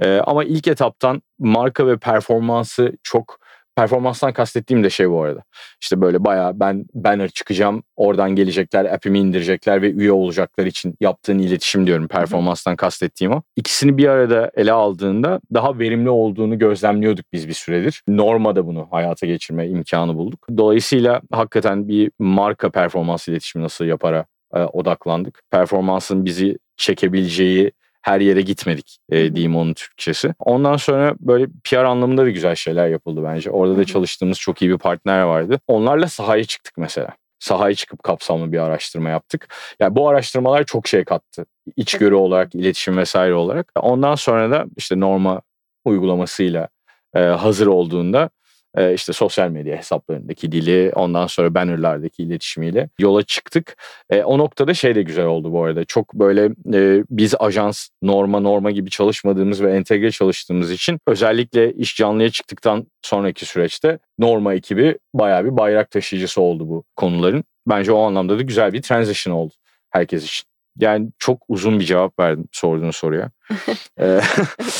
Evet. 0.00 0.22
Ama 0.26 0.44
ilk 0.44 0.68
etaptan 0.68 1.22
marka 1.38 1.86
ve 1.86 1.96
performansı 1.96 2.92
çok 3.02 3.43
Performanstan 3.76 4.32
kastettiğim 4.32 4.84
de 4.84 4.90
şey 4.90 5.10
bu 5.10 5.22
arada. 5.22 5.42
İşte 5.80 6.00
böyle 6.00 6.24
bayağı 6.24 6.60
ben 6.60 6.86
banner 6.94 7.28
çıkacağım, 7.28 7.82
oradan 7.96 8.30
gelecekler, 8.30 8.84
app'imi 8.84 9.18
indirecekler 9.18 9.82
ve 9.82 9.90
üye 9.90 10.12
olacaklar 10.12 10.66
için 10.66 10.96
yaptığın 11.00 11.38
iletişim 11.38 11.86
diyorum. 11.86 12.08
Performanstan 12.08 12.76
kastettiğim 12.76 13.32
o. 13.32 13.42
İkisini 13.56 13.98
bir 13.98 14.08
arada 14.08 14.50
ele 14.54 14.72
aldığında 14.72 15.40
daha 15.54 15.78
verimli 15.78 16.10
olduğunu 16.10 16.58
gözlemliyorduk 16.58 17.26
biz 17.32 17.48
bir 17.48 17.52
süredir. 17.52 18.02
Norma'da 18.08 18.66
bunu 18.66 18.88
hayata 18.90 19.26
geçirme 19.26 19.68
imkanı 19.68 20.16
bulduk. 20.16 20.46
Dolayısıyla 20.56 21.20
hakikaten 21.32 21.88
bir 21.88 22.10
marka 22.18 22.70
performans 22.70 23.28
iletişimi 23.28 23.64
nasıl 23.64 23.84
yapara 23.84 24.24
e, 24.54 24.58
odaklandık. 24.58 25.42
Performansın 25.50 26.24
bizi 26.24 26.58
çekebileceği 26.76 27.72
her 28.04 28.20
yere 28.20 28.40
gitmedik 28.40 28.98
e, 29.10 29.34
diyeyim 29.34 29.56
onun 29.56 29.74
Türkçesi. 29.74 30.34
Ondan 30.38 30.76
sonra 30.76 31.14
böyle 31.20 31.46
PR 31.64 31.76
anlamında 31.76 32.24
da 32.24 32.30
güzel 32.30 32.54
şeyler 32.54 32.88
yapıldı 32.88 33.20
bence. 33.24 33.50
Orada 33.50 33.76
da 33.76 33.84
çalıştığımız 33.84 34.38
çok 34.38 34.62
iyi 34.62 34.70
bir 34.70 34.78
partner 34.78 35.22
vardı. 35.22 35.60
Onlarla 35.66 36.08
sahaya 36.08 36.44
çıktık 36.44 36.78
mesela. 36.78 37.08
Sahaya 37.38 37.74
çıkıp 37.74 38.02
kapsamlı 38.02 38.52
bir 38.52 38.58
araştırma 38.58 39.08
yaptık. 39.08 39.54
Yani 39.80 39.96
bu 39.96 40.08
araştırmalar 40.08 40.64
çok 40.64 40.88
şey 40.88 41.04
kattı. 41.04 41.46
İçgörü 41.76 42.14
olarak, 42.14 42.54
iletişim 42.54 42.96
vesaire 42.96 43.34
olarak. 43.34 43.72
Ondan 43.76 44.14
sonra 44.14 44.50
da 44.50 44.66
işte 44.76 45.00
Norma 45.00 45.42
uygulamasıyla 45.84 46.68
e, 47.14 47.18
hazır 47.18 47.66
olduğunda 47.66 48.30
e, 48.76 48.94
işte 48.94 49.12
sosyal 49.12 49.50
medya 49.50 49.76
hesaplarındaki 49.76 50.52
dili 50.52 50.92
ondan 50.94 51.26
sonra 51.26 51.54
bannerlardaki 51.54 52.22
iletişimiyle 52.22 52.88
yola 52.98 53.22
çıktık. 53.22 53.76
E, 54.10 54.22
o 54.22 54.38
noktada 54.38 54.74
şey 54.74 54.94
de 54.94 55.02
güzel 55.02 55.26
oldu 55.26 55.52
bu 55.52 55.64
arada. 55.64 55.84
Çok 55.84 56.14
böyle 56.14 56.44
e, 56.74 57.04
biz 57.10 57.34
ajans 57.38 57.88
norma 58.02 58.40
norma 58.40 58.70
gibi 58.70 58.90
çalışmadığımız 58.90 59.62
ve 59.62 59.76
entegre 59.76 60.10
çalıştığımız 60.10 60.70
için 60.70 60.98
özellikle 61.06 61.72
iş 61.72 61.96
canlıya 61.96 62.30
çıktıktan 62.30 62.86
sonraki 63.02 63.46
süreçte 63.46 63.98
norma 64.18 64.54
ekibi 64.54 64.98
bayağı 65.14 65.44
bir 65.44 65.56
bayrak 65.56 65.90
taşıyıcısı 65.90 66.40
oldu 66.40 66.68
bu 66.68 66.84
konuların. 66.96 67.44
Bence 67.66 67.92
o 67.92 68.02
anlamda 68.02 68.38
da 68.38 68.42
güzel 68.42 68.72
bir 68.72 68.82
transition 68.82 69.34
oldu 69.34 69.54
herkes 69.90 70.24
için. 70.24 70.53
Yani 70.78 71.08
çok 71.18 71.42
uzun 71.48 71.80
bir 71.80 71.84
cevap 71.84 72.18
verdim 72.18 72.48
sorduğun 72.52 72.90
soruya. 72.90 73.30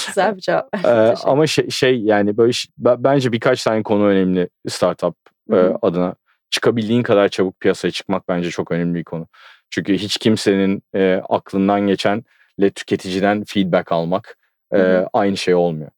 Güzel 0.06 0.36
bir 0.36 0.40
cevap. 0.40 0.68
ama 1.24 1.46
şey, 1.46 1.70
şey 1.70 2.00
yani 2.00 2.36
böyle 2.36 2.52
bence 2.78 3.32
birkaç 3.32 3.64
tane 3.64 3.82
konu 3.82 4.04
önemli 4.06 4.48
startup 4.68 5.16
Hı-hı. 5.50 5.78
adına. 5.82 6.14
Çıkabildiğin 6.50 7.02
kadar 7.02 7.28
çabuk 7.28 7.60
piyasaya 7.60 7.90
çıkmak 7.90 8.28
bence 8.28 8.50
çok 8.50 8.72
önemli 8.72 8.94
bir 8.94 9.04
konu. 9.04 9.26
Çünkü 9.70 9.94
hiç 9.94 10.18
kimsenin 10.18 10.82
e, 10.94 11.22
aklından 11.28 11.86
geçenle 11.86 12.70
tüketiciden 12.74 13.44
feedback 13.44 13.92
almak 13.92 14.36
e, 14.74 15.06
aynı 15.12 15.36
şey 15.36 15.54
olmuyor. 15.54 15.90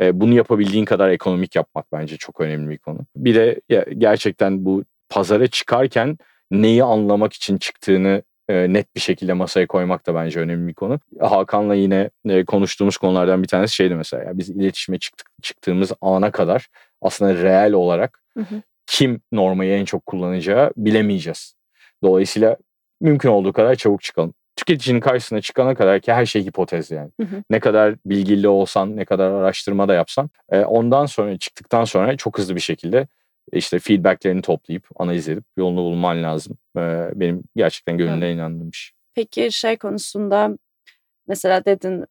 E, 0.00 0.20
bunu 0.20 0.34
yapabildiğin 0.34 0.84
kadar 0.84 1.08
ekonomik 1.08 1.56
yapmak 1.56 1.92
bence 1.92 2.16
çok 2.16 2.40
önemli 2.40 2.70
bir 2.70 2.78
konu. 2.78 2.98
Bir 3.16 3.34
de 3.34 3.60
gerçekten 3.98 4.64
bu 4.64 4.84
pazara 5.08 5.46
çıkarken 5.46 6.18
neyi 6.50 6.84
anlamak 6.84 7.32
için 7.32 7.58
çıktığını 7.58 8.22
e, 8.48 8.72
net 8.72 8.94
bir 8.94 9.00
şekilde 9.00 9.32
masaya 9.32 9.66
koymak 9.66 10.06
da 10.06 10.14
bence 10.14 10.40
önemli 10.40 10.68
bir 10.68 10.74
konu. 10.74 11.00
Hakan'la 11.20 11.74
yine 11.74 12.10
e, 12.28 12.44
konuştuğumuz 12.44 12.96
konulardan 12.96 13.42
bir 13.42 13.48
tanesi 13.48 13.74
şeydi 13.74 13.94
mesela. 13.94 14.24
Ya 14.24 14.38
biz 14.38 14.50
iletişime 14.50 14.98
çıktık, 14.98 15.26
çıktığımız 15.42 15.92
ana 16.00 16.30
kadar 16.30 16.68
aslında 17.02 17.34
reel 17.34 17.72
olarak 17.72 18.22
hı 18.36 18.40
hı. 18.40 18.62
kim 18.86 19.20
normayı 19.32 19.72
en 19.72 19.84
çok 19.84 20.06
kullanacağı 20.06 20.72
bilemeyeceğiz. 20.76 21.54
Dolayısıyla 22.02 22.56
mümkün 23.00 23.28
olduğu 23.28 23.52
kadar 23.52 23.74
çabuk 23.74 24.02
çıkalım. 24.02 24.34
Tüketicinin 24.56 25.00
karşısına 25.00 25.40
çıkana 25.40 25.74
kadar 25.74 26.00
ki 26.00 26.12
her 26.12 26.26
şey 26.26 26.44
hipotez 26.44 26.90
yani. 26.90 27.10
Hı 27.20 27.26
hı. 27.26 27.42
Ne 27.50 27.60
kadar 27.60 27.94
bilgili 28.06 28.48
olsan, 28.48 28.96
ne 28.96 29.04
kadar 29.04 29.30
araştırma 29.30 29.88
da 29.88 29.94
yapsan 29.94 30.30
e, 30.50 30.60
ondan 30.60 31.06
sonra 31.06 31.38
çıktıktan 31.38 31.84
sonra 31.84 32.16
çok 32.16 32.38
hızlı 32.38 32.56
bir 32.56 32.60
şekilde 32.60 33.06
işte 33.52 33.78
feedbacklerini 33.78 34.42
toplayıp 34.42 34.88
analiz 34.96 35.28
edip 35.28 35.44
yolunu 35.56 35.80
bulman 35.80 36.22
lazım. 36.22 36.58
Benim 37.14 37.42
gerçekten 37.56 37.98
gönlümden 37.98 38.26
evet. 38.26 38.36
inandığım 38.36 38.72
bir 38.72 38.76
şey. 38.76 38.94
Peki 39.14 39.52
şey 39.52 39.76
konusunda 39.76 40.58
mesela 41.28 41.64
dedin 41.64 42.04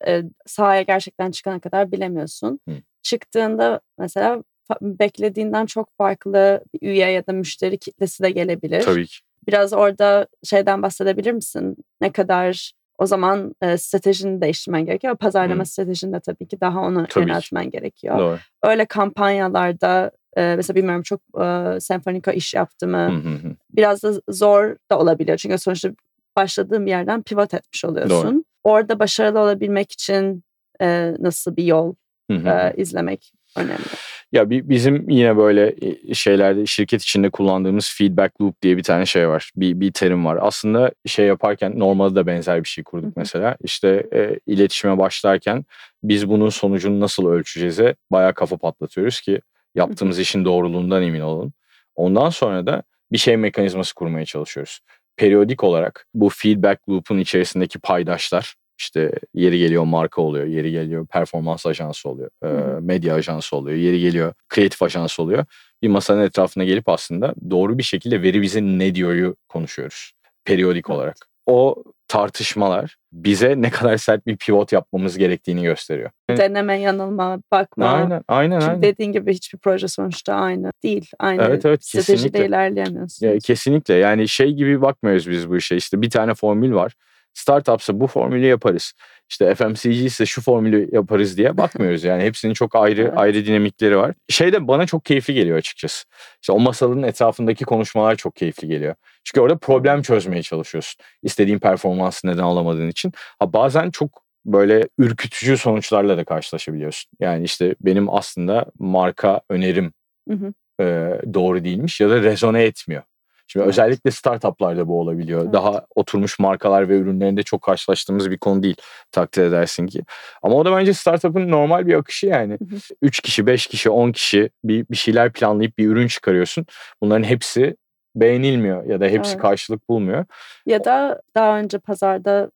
sahaya 0.46 0.82
gerçekten 0.82 1.32
çıkana 1.32 1.60
kadar 1.60 1.92
bilemiyorsun. 1.92 2.60
Hı. 2.70 2.76
Çıktığında 3.02 3.82
mesela 3.98 4.44
beklediğinden 4.82 5.66
çok 5.66 5.90
farklı 5.98 6.64
bir 6.74 6.88
üye 6.88 7.12
ya 7.12 7.28
da 7.28 7.34
müşteri 7.34 7.78
kitlesi 7.78 8.24
de 8.24 8.32
gelebilir. 8.32 8.82
Tabii 8.82 9.08
ki. 9.08 9.18
Biraz 9.48 9.74
orada 9.74 10.28
şeyden 10.44 10.82
bahsedebilir 10.82 11.32
misin? 11.32 11.76
Ne 12.02 12.12
kadar 12.12 12.72
o 12.98 13.06
zaman 13.06 13.56
e, 13.62 13.78
stratejini 13.78 14.42
değiştirmen 14.42 14.86
gerekiyor. 14.86 15.18
Pazarlama 15.18 15.60
hmm. 15.60 15.66
stratejinde 15.66 16.20
tabii 16.20 16.48
ki 16.48 16.62
daha 16.62 16.82
onu 16.82 17.08
tabii 17.08 17.30
yöneltmen 17.30 17.64
ki. 17.64 17.72
gerekiyor. 17.72 18.20
Doğru. 18.20 18.40
Öyle 18.64 18.86
kampanyalarda 18.86 20.12
e, 20.38 20.56
mesela 20.56 20.76
bilmiyorum 20.76 21.04
çok 21.04 21.22
e, 21.42 21.80
senfonika 21.80 22.32
iş 22.32 22.54
yaptı 22.54 22.88
mı? 22.88 23.22
Biraz 23.70 24.04
da 24.04 24.14
zor 24.30 24.76
da 24.92 25.00
olabiliyor. 25.00 25.38
Çünkü 25.38 25.58
sonuçta 25.58 25.90
başladığım 26.36 26.88
yerden 26.88 27.24
pivot 27.24 27.54
etmiş 27.54 27.86
oluyorsun. 27.86 28.34
Doğru. 28.34 28.44
Orada 28.64 29.00
başarılı 29.00 29.40
olabilmek 29.40 29.92
için 29.92 30.44
e, 30.82 31.14
nasıl 31.20 31.56
bir 31.56 31.64
yol 31.64 31.96
e, 32.30 32.74
izlemek 32.78 33.34
önemli. 33.58 33.84
Ya 34.32 34.50
bizim 34.50 35.10
yine 35.10 35.38
böyle 35.38 35.76
şeylerde 36.14 36.66
şirket 36.66 37.02
içinde 37.02 37.30
kullandığımız 37.30 37.94
feedback 37.98 38.42
loop 38.42 38.62
diye 38.62 38.78
bir 38.78 38.84
tane 38.84 39.06
şey 39.06 39.28
var. 39.30 39.52
Bir, 39.56 39.80
bir 39.80 39.92
terim 39.92 40.26
var. 40.26 40.40
Aslında 40.42 40.92
şey 41.06 41.26
yaparken 41.26 41.80
normalde 41.80 42.16
de 42.16 42.26
benzer 42.28 42.64
bir 42.64 42.70
şey 42.70 42.84
kurduk 42.84 43.18
mesela. 43.18 43.58
İşte 43.64 44.08
e, 44.14 44.40
iletişime 44.48 44.98
başlarken 44.98 45.66
biz 46.04 46.30
bunun 46.30 46.50
sonucunu 46.50 47.00
nasıl 47.00 47.28
ölçeceğize 47.28 47.96
bayağı 48.12 48.34
kafa 48.34 48.58
patlatıyoruz 48.58 49.22
ki 49.22 49.42
yaptığımız 49.76 50.20
işin 50.20 50.46
doğruluğundan 50.46 51.04
emin 51.04 51.20
olalım. 51.20 51.54
Ondan 51.96 52.30
sonra 52.30 52.66
da 52.66 52.84
bir 53.12 53.18
şey 53.18 53.38
mekanizması 53.38 53.96
kurmaya 53.96 54.26
çalışıyoruz. 54.26 54.80
Periyodik 55.18 55.64
olarak 55.64 56.08
bu 56.14 56.30
feedback 56.30 56.90
loop'un 56.90 57.18
içerisindeki 57.18 57.80
paydaşlar 57.80 58.56
işte 58.80 59.12
yeri 59.34 59.60
geliyor 59.60 59.84
marka 59.84 60.22
oluyor, 60.22 60.46
yeri 60.46 60.72
geliyor 60.72 61.08
performans 61.08 61.66
ajansı 61.66 62.10
oluyor, 62.10 62.30
e, 62.44 62.80
medya 62.80 63.16
ajansı 63.16 63.56
oluyor, 63.56 63.78
yeri 63.78 64.00
geliyor 64.00 64.34
kreatif 64.50 64.84
ajansı 64.84 65.22
oluyor. 65.22 65.46
Bir 65.82 65.88
masanın 65.88 66.22
etrafına 66.22 66.64
gelip 66.64 66.90
aslında 66.90 67.36
doğru 67.50 67.78
bir 67.78 67.84
şekilde 67.84 68.22
veri 68.22 68.42
bize 68.42 68.62
ne 68.62 68.96
diyor'yu 68.96 69.36
konuşuyoruz 69.50 70.14
periyodik 70.46 70.86
evet. 70.90 70.98
olarak. 70.98 71.33
O 71.46 71.84
tartışmalar 72.08 72.96
bize 73.12 73.62
ne 73.62 73.70
kadar 73.70 73.98
sert 73.98 74.28
bir 74.28 74.38
pivot 74.38 74.72
yapmamız 74.72 75.18
gerektiğini 75.18 75.64
gösteriyor. 75.64 76.10
Deneme, 76.30 76.80
yanılma, 76.80 77.40
bakma. 77.52 77.88
Aynen, 77.88 78.24
aynen, 78.28 78.60
Çünkü 78.60 78.72
aynen. 78.72 78.82
dediğin 78.82 79.12
gibi 79.12 79.34
hiçbir 79.34 79.60
proje 79.60 79.88
sonuçta 79.88 80.34
aynı 80.34 80.72
değil. 80.84 81.12
Aynı 81.20 81.42
evet, 81.44 81.66
evet, 81.66 81.86
stratejide 81.86 82.46
ilerleyemiyorsun. 82.46 83.28
Ya, 83.28 83.40
kesinlikle. 83.40 83.94
Yani 83.94 84.28
şey 84.28 84.52
gibi 84.52 84.82
bakmıyoruz 84.82 85.30
biz 85.30 85.50
bu 85.50 85.58
işe. 85.58 85.76
İşte 85.76 86.02
bir 86.02 86.10
tane 86.10 86.34
formül 86.34 86.74
var 86.74 86.94
startupsa 87.34 88.00
bu 88.00 88.08
formülü 88.08 88.46
yaparız. 88.46 88.94
İşte 89.30 89.56
FMCG 89.56 89.86
ise 89.86 90.26
şu 90.26 90.42
formülü 90.42 90.90
yaparız 90.92 91.38
diye 91.38 91.58
bakmıyoruz. 91.58 92.04
Yani 92.14 92.24
hepsinin 92.24 92.54
çok 92.54 92.76
ayrı 92.76 93.14
ayrı 93.16 93.46
dinamikleri 93.46 93.98
var. 93.98 94.14
Şey 94.30 94.54
de 94.54 94.68
bana 94.68 94.86
çok 94.86 95.06
keyifli 95.06 95.34
geliyor 95.34 95.58
açıkçası. 95.58 96.06
İşte 96.42 96.54
o 96.54 96.60
masalın 96.60 97.04
etrafındaki 97.04 97.66
konuşmalar 97.66 98.16
çok 98.16 98.36
keyifli 98.36 98.68
geliyor. 98.68 98.96
Çünkü 99.24 99.42
orada 99.42 99.58
problem 99.58 100.02
çözmeye 100.02 100.42
çalışıyorsun. 100.42 101.04
İstediğin 101.24 101.60
performansı 101.60 102.28
neden 102.28 102.44
alamadığın 102.44 102.90
için. 102.90 103.12
Ha 103.40 103.54
bazen 103.54 103.92
çok 103.92 104.24
böyle 104.46 104.88
ürkütücü 104.98 105.58
sonuçlarla 105.58 106.18
da 106.18 106.24
karşılaşabiliyorsun. 106.24 107.12
Yani 107.20 107.44
işte 107.44 107.76
benim 107.82 108.10
aslında 108.10 108.66
marka 108.80 109.42
önerim 109.50 109.94
Hı 110.30 110.36
hı. 110.36 110.54
e, 110.84 110.86
doğru 111.34 111.64
değilmiş 111.64 112.02
ya 112.02 112.10
da 112.10 112.22
rezone 112.22 112.64
etmiyor. 112.64 113.04
Şimdi 113.54 113.64
Evet. 113.64 113.70
özellikle 113.74 114.12
startuplarda 114.12 114.88
bu 114.88 115.00
olabiliyor. 115.00 115.44
Evet. 115.44 115.54
Daha 115.54 115.86
oturmuş 115.96 116.40
markalar 116.40 116.90
ve 116.90 116.98
ürünlerinde 116.98 117.44
çok 117.44 117.62
karşılaştığımız 117.62 118.32
bir 118.32 118.38
konu 118.38 118.64
değil 118.64 118.76
takdir 119.12 119.44
edersin 119.44 119.88
ki. 119.88 120.02
Ama 120.44 120.56
o 120.56 120.66
da 120.66 120.76
bence 120.78 120.94
startup'ın 120.94 121.52
normal 121.52 121.88
bir 121.88 121.94
akışı 121.94 122.28
yani. 122.28 122.54
Hı 122.54 122.76
hı. 122.76 122.80
3 123.02 123.20
kişi, 123.20 123.48
5 123.48 123.68
kişi, 123.68 123.90
10 123.90 124.12
kişi 124.12 124.50
bir, 124.64 124.86
bir 124.92 124.96
şeyler 124.96 125.34
planlayıp 125.34 125.78
bir 125.78 125.88
ürün 125.88 126.08
çıkarıyorsun. 126.08 126.66
Bunların 127.02 127.24
hepsi 127.24 127.76
beğenilmiyor 128.16 128.86
ya 128.86 129.02
da 129.02 129.06
hepsi 129.06 129.32
Evet. 129.32 129.42
karşılık 129.42 129.90
bulmuyor. 129.90 130.26
Ya 130.66 130.86
da 130.86 131.22
daha 131.36 131.58
önce 131.58 131.78
pazarda 131.78 132.52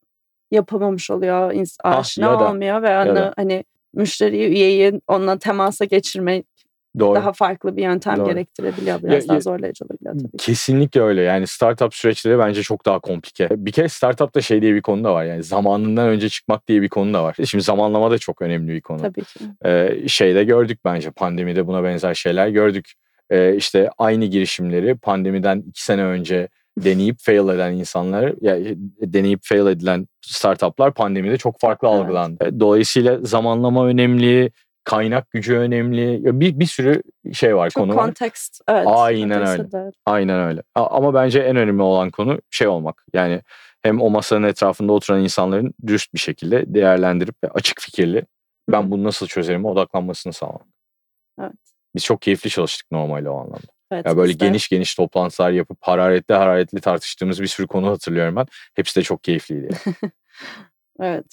yapamamış 0.52 1.12
oluyor, 1.12 1.54
Ah, 1.84 1.98
aşina 1.98 2.40
da, 2.40 2.50
olmuyor 2.50 2.82
ve 2.82 2.90
ya 2.90 3.34
hani, 3.36 3.64
müşteriyi, 3.94 4.48
üyeyi 4.48 5.02
onunla 5.08 5.40
temasa 5.40 5.86
geçirmek 5.86 6.46
Doğru. 7.00 7.16
daha 7.16 7.34
farklı 7.34 7.78
bir 7.78 7.84
yöntem 7.84 8.18
Doğru. 8.18 8.26
gerektirebiliyor. 8.30 9.04
Biraz 9.04 9.24
Ya- 9.24 9.30
daha 9.30 9.40
zorlayıcı 9.42 9.86
olabiliyor 9.86 10.14
tabii. 10.14 10.38
Kesinlikle 10.38 11.02
öyle. 11.02 11.22
Yani 11.22 11.48
startup 11.48 11.94
süreçleri 11.96 12.40
bence 12.40 12.62
çok 12.64 12.86
daha 12.86 13.00
komplike. 13.00 13.50
Bir 13.52 13.72
kere 13.72 13.90
startupta 13.90 14.42
şey 14.42 14.62
diye 14.62 14.74
bir 14.76 14.82
konu 14.82 15.04
da 15.04 15.14
var. 15.14 15.26
Yani 15.26 15.44
zamanından 15.44 16.08
önce 16.08 16.30
çıkmak 16.30 16.68
diye 16.68 16.82
bir 16.82 16.90
konu 16.90 17.14
da 17.14 17.24
var. 17.24 17.36
Şimdi 17.46 17.64
zamanlama 17.64 18.12
da 18.12 18.18
çok 18.18 18.42
önemli 18.42 18.74
bir 18.74 18.82
konu. 18.82 19.02
Tabii 19.02 19.22
ki. 19.24 19.40
Ee, 19.66 20.08
şeyde 20.08 20.44
gördük 20.44 20.80
bence 20.86 21.12
pandemide 21.12 21.68
buna 21.68 21.84
benzer 21.84 22.14
şeyler 22.14 22.48
gördük. 22.48 22.94
Ee, 23.30 23.56
işte 23.56 23.90
aynı 23.98 24.26
girişimleri 24.26 24.96
pandemiden 24.98 25.64
iki 25.68 25.84
sene 25.84 26.04
önce 26.04 26.48
deneyip 26.78 27.16
fail 27.20 27.50
eden 27.56 27.74
insanlar, 27.74 28.34
yani 28.42 28.74
deneyip 29.02 29.40
fail 29.44 29.68
edilen 29.68 30.08
startuplar 30.22 30.94
pandemide 30.94 31.38
çok 31.38 31.60
farklı 31.60 31.88
Evet. 31.88 32.00
algılandı. 32.00 32.60
Dolayısıyla 32.60 33.20
zamanlama 33.22 33.86
önemli, 33.88 34.52
kaynak 34.88 35.32
gücü 35.32 35.58
önemli. 35.58 36.20
Ya 36.28 36.40
Bir, 36.40 36.60
bir 36.60 36.66
sürü 36.66 37.02
şey 37.34 37.56
var 37.56 37.70
Çok 37.70 37.84
konu 37.84 37.96
var. 37.96 38.06
kontekst. 38.06 38.62
Evet. 38.70 38.88
Aynen 38.88 39.48
öyle. 39.48 39.72
de- 39.72 39.92
Aynen 40.06 40.40
öyle. 40.40 40.64
Ama 40.76 41.14
bence 41.14 41.40
en 41.40 41.56
önemli 41.56 41.82
olan 41.82 42.10
konu 42.10 42.40
şey 42.50 42.68
olmak. 42.68 43.06
Yani 43.14 43.42
hem 43.82 44.02
o 44.02 44.10
masanın 44.10 44.48
etrafında 44.48 44.94
oturan 44.94 45.24
insanların 45.24 45.74
dürüst 45.88 46.14
bir 46.14 46.20
şekilde 46.20 46.74
değerlendirip 46.74 47.36
ve 47.44 47.48
açık 47.50 47.82
fikirli 47.82 48.26
ben 48.72 48.84
Hı. 48.84 48.92
bunu 48.92 49.04
nasıl 49.04 49.28
çözerim 49.28 49.66
odaklanmasını 49.66 50.34
sağlamak. 50.34 50.68
Evet. 51.42 51.52
Biz 51.96 52.04
çok 52.06 52.22
keyifli 52.22 52.50
çalıştık 52.50 52.92
normalde 52.92 53.30
o 53.30 53.36
anlamda. 53.38 53.68
Evet, 53.92 54.06
Ya 54.06 54.18
böyle 54.18 54.40
de- 54.40 54.46
geniş 54.46 54.70
geniş 54.70 54.96
toplantılar 54.96 55.52
yapıp 55.52 55.78
hararetli 55.82 56.34
hararetli 56.36 56.82
tartıştığımız 56.82 57.42
bir 57.42 57.48
sürü 57.48 57.68
konu 57.68 57.88
hatırlıyorum 57.92 58.36
ben. 58.36 58.46
Hepsi 58.76 59.00
de 59.00 59.04
çok 59.04 59.24
keyifliydi. 59.24 59.70
yani. 59.86 59.96
Evet. 61.00 61.26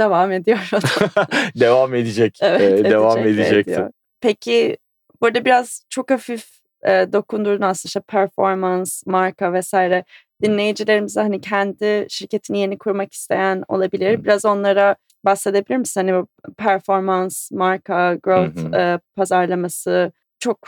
Devam 0.00 0.32
ediyor. 0.32 0.70
devam 1.60 1.94
edecek. 1.94 2.38
Evet, 2.42 2.80
Ee, 2.86 2.90
devam 2.90 3.18
edecek 3.18 3.36
ve 3.38 3.42
edecekti. 3.46 3.70
ediyor. 3.70 3.90
Peki 4.20 4.76
burada 5.20 5.44
biraz 5.44 5.82
çok 5.88 6.10
hafif 6.10 6.46
e, 6.86 7.06
dokundurdun 7.12 7.62
aslında 7.64 7.88
işte 7.88 8.00
performans, 8.00 9.06
marka 9.06 9.52
vesaire. 9.52 10.04
Dinleyicilerimize 10.42 11.20
hani 11.20 11.40
kendi 11.40 12.06
şirketini 12.08 12.58
yeni 12.58 12.78
kurmak 12.78 13.12
isteyen 13.12 13.64
olabilir. 13.68 14.24
Biraz 14.24 14.44
onlara 14.44 14.96
bahsedebilir 15.24 15.76
misin? 15.76 16.08
Hani 16.08 16.24
performans, 16.58 17.50
marka, 17.52 18.14
growth 18.22 18.74
e, 18.74 18.98
pazarlaması 19.16 20.12
çok 20.38 20.58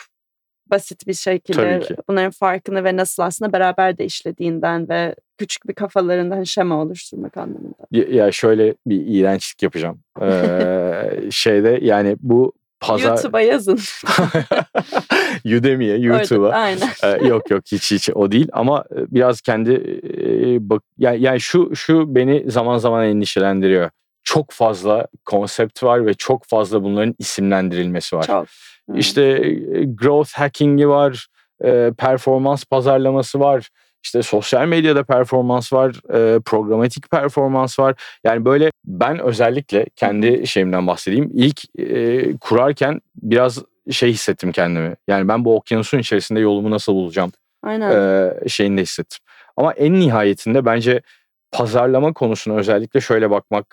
basit 0.71 1.07
bir 1.07 1.15
şekilde 1.15 1.81
bunların 2.09 2.31
farkını 2.31 2.85
ve 2.85 2.97
nasıl 2.97 3.23
aslında 3.23 3.53
beraber 3.53 3.99
de 3.99 4.05
işlediğinden 4.05 4.89
ve 4.89 5.15
küçük 5.39 5.69
bir 5.69 5.75
kafalarında 5.75 6.35
hani 6.35 6.47
şema 6.47 6.83
oluşturmak 6.83 7.37
anlamında. 7.37 7.87
Ya, 7.91 8.05
ya 8.09 8.33
şöyle 8.33 8.75
bir 8.87 9.07
iğrençlik 9.07 9.63
yapacağım. 9.63 10.01
Ee, 10.23 11.11
şeyde 11.31 11.79
yani 11.83 12.17
bu 12.21 12.53
pazar... 12.81 13.09
YouTube'a 13.09 13.41
yazın. 13.41 13.79
Udemy'ye, 15.59 15.95
Orada- 15.99 16.07
YouTube'a. 16.07 16.51
Aynen. 16.51 16.89
Ee, 17.03 17.27
yok 17.27 17.51
yok 17.51 17.63
hiç 17.73 17.93
hiç 17.93 18.11
o 18.15 18.33
değil 18.33 18.49
ama 18.53 18.85
biraz 18.91 19.41
kendi 19.41 19.73
e, 19.73 20.71
bak 20.71 20.83
yani, 20.99 21.23
yani 21.23 21.41
şu 21.41 21.77
şu 21.77 22.15
beni 22.15 22.51
zaman 22.51 22.79
zaman 22.79 23.05
endişelendiriyor. 23.05 23.91
Çok 24.27 24.51
fazla 24.51 25.07
konsept 25.25 25.83
var 25.83 26.07
ve 26.07 26.15
çok 26.15 26.45
fazla 26.45 26.83
bunların 26.83 27.15
isimlendirilmesi 27.19 28.17
var. 28.17 28.27
Çok. 28.27 28.47
Hı. 28.91 28.97
İşte 28.97 29.23
e, 29.23 29.85
growth 29.85 30.33
hacking'i 30.33 30.89
var, 30.89 31.27
e, 31.65 31.93
performans 31.99 32.65
pazarlaması 32.65 33.41
var, 33.41 33.69
işte 34.05 34.23
sosyal 34.23 34.67
medyada 34.67 35.05
performans 35.05 35.73
var, 35.73 36.15
e, 36.15 36.41
programatik 36.41 37.11
performans 37.11 37.79
var. 37.79 37.95
Yani 38.25 38.45
böyle 38.45 38.71
ben 38.85 39.19
özellikle 39.19 39.87
kendi 39.97 40.47
şeyimden 40.47 40.87
bahsedeyim. 40.87 41.31
İlk 41.35 41.79
e, 41.79 42.37
kurarken 42.37 43.01
biraz 43.23 43.63
şey 43.91 44.11
hissettim 44.11 44.53
kendimi. 44.53 44.97
Yani 45.09 45.29
ben 45.29 45.45
bu 45.45 45.57
okyanusun 45.57 45.99
içerisinde 45.99 46.41
yolumu 46.41 46.71
nasıl 46.71 46.93
bulacağım 46.95 47.33
Aynen. 47.63 47.91
e, 47.91 48.49
şeyini 48.49 48.79
de 48.79 48.83
hissettim. 48.83 49.19
Ama 49.57 49.73
en 49.73 49.95
nihayetinde 49.95 50.65
bence 50.65 51.03
pazarlama 51.57 52.13
konusuna 52.13 52.57
özellikle 52.57 53.01
şöyle 53.01 53.31
bakmak. 53.31 53.67